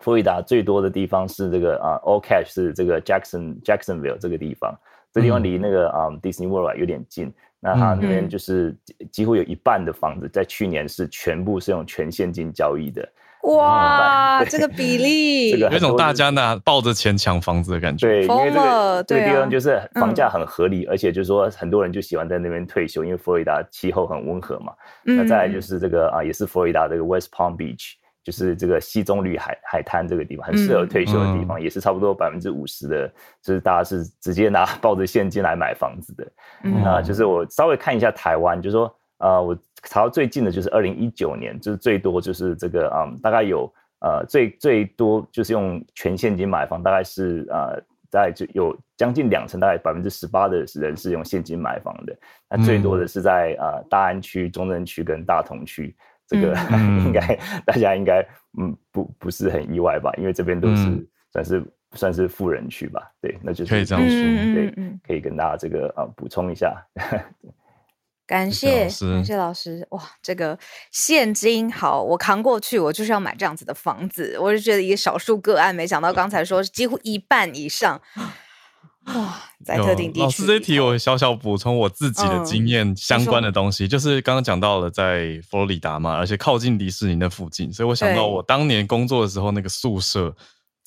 [0.00, 4.74] 佛罗里达最多的地方是这个啊 all cash 是这个 Jackson Jacksonville 这个地方。
[5.12, 7.32] 这地方离那个啊 Disney World 有点近。
[7.60, 8.76] 那它那边就是
[9.10, 13.06] 几乎有一半的房子在去年是全部是用全现金交易的。
[13.54, 18.06] 哇， 这个比例，这个有一种大家呢抱着钱抢房子的感觉。
[18.06, 24.72] 对，因为这个这个地方就是房价很合理，而且就是说很多人就喜欢在那边退休，因为佛罗里达气候很温和嘛。
[25.04, 27.92] 那再来就是这个啊，也是佛罗里达这个 West Palm Beach，
[28.24, 33.06] 就是这个西棕榈海海滩这个地方，很适合退休的地方，也是差不多百分之五十的，
[33.40, 36.26] 就是大家是直接拿抱着现金来买房子的。
[36.84, 38.92] 啊，就是我稍微看一下台湾，就是说。
[39.18, 39.56] 呃，我
[39.88, 47.80] 查到最近的就是二零一九年，就是最多就是这个啊、嗯，大概有呃最最多就是用全现金买房，大概是呃
[48.10, 52.16] 在就有将近两成，大概百分之十八的人是用现金买房的。
[52.50, 55.94] 那最多的是在呃大安区、中正区跟大同区，
[56.26, 58.26] 这个、嗯、 应该大家应该
[58.58, 60.12] 嗯不不是很意外吧？
[60.18, 63.02] 因为这边都是算是、嗯、算是富人区吧？
[63.20, 66.76] 对，那就是可以这样说，对，可以跟大家这个啊补充一下。
[68.26, 70.58] 感谢感谢老师哇，这个
[70.90, 74.36] 现金好，我扛过去，我就是要买这样子的房子。
[74.40, 78.00] 我就觉得一个少数个案，没想到刚才说几乎一半以上
[79.04, 80.24] 哇，在特定地区。
[80.24, 90.34] 老师这一题我小小补充我自己的经验相关的东西，嗯、就是刚刚讲到了在佛罗里达嘛，而且靠近迪士尼那附近，所以我想到我当年工作的时候那个宿舍，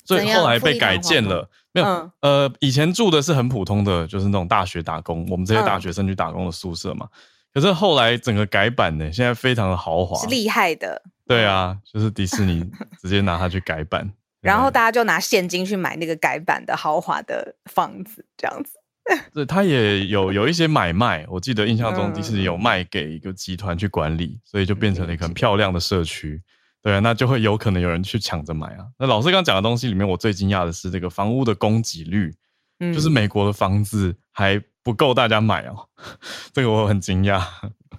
[0.04, 1.48] 所以后来被改建了。
[1.72, 7.06] 没有、嗯，呃，以前住的是很普通的，就是那种大学打工，我们这些大学生去打工的宿舍嘛。
[7.06, 7.18] 嗯、
[7.52, 11.02] 可是后来整个改版呢，现在非常的豪华，是厉害的。
[11.26, 12.64] 对啊，就是迪士尼
[13.00, 18.72] 直接拿它去改版，然后大家就拿现金去买那个改版的豪华的房子，这样子。
[19.34, 26.40] 对，他也有有一些买卖，我记得印象中迪士尼有卖给一个集团去管理，嗯、所以就变成了一个很漂亮的社区。
[26.82, 28.86] 对啊，那就会有可能有人去抢着买啊。
[28.98, 32.32] 那老师刚讲的东西里面，我最惊讶的是这个房屋的供给率，
[32.78, 35.86] 嗯，就是美国的房子还不够大家买哦，
[36.52, 37.42] 这个我很惊讶。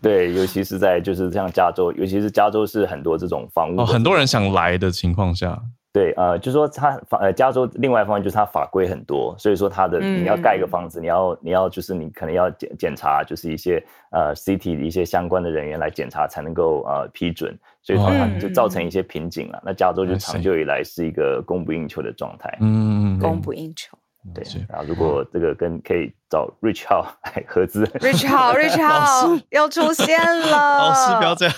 [0.02, 5.62] 对，尤其是在就是像加州，尤其是加州是很多这种房屋，哦，很多人想来的情况下。
[5.94, 17.54] 对，呃，就是说它法呃加州另外一方面就是它法规很多，所以说它的你要盖一个房子，嗯、你要你要就是你可能要检检查，就是一些呃 city 的一些相关的人员来检查才能够呃批准，
[17.84, 19.58] 所以说它就造成一些瓶颈了。
[19.58, 23.98] 嗯、那加州就长久以来是一个供不应求的状态，嗯，供不应求。
[24.34, 31.56] 对，然后如果这个跟可以找 Rich 号 来合资，Rich 号，Rich 号又出现了， 老师不要这样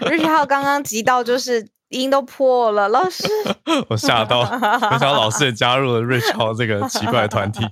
[0.00, 1.68] ，Rich 号刚刚急到就是。
[1.92, 3.28] 音都破了，老师，
[3.90, 7.68] 我吓到，没想到老师也加入了 Rich 号这个奇怪的团体，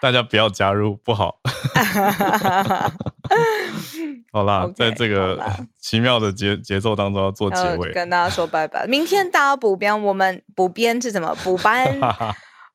[0.00, 1.40] 大家不要加入，不好。
[4.32, 5.44] 好啦，okay, 在这个
[5.80, 8.86] 奇妙的节节奏当中要做结尾，跟大家说拜拜。
[8.86, 11.98] 明天大家补编，我们补编是什么补班？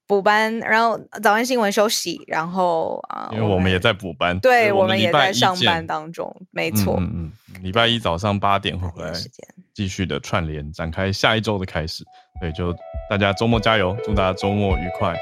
[0.07, 6.95] 补班，然后早安新闻休息，然后啊，因为我们也在补班，对，我们也在上班当中，没错。
[6.99, 7.31] 嗯嗯，
[7.61, 9.11] 礼拜一早上八点会回来，
[9.73, 12.05] 继续的串联，展开下一周的开始。
[12.39, 12.73] 对，就
[13.09, 15.13] 大家周末加油，祝大家周末愉快，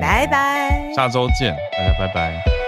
[0.00, 2.59] 拜拜，下周见，大家拜拜。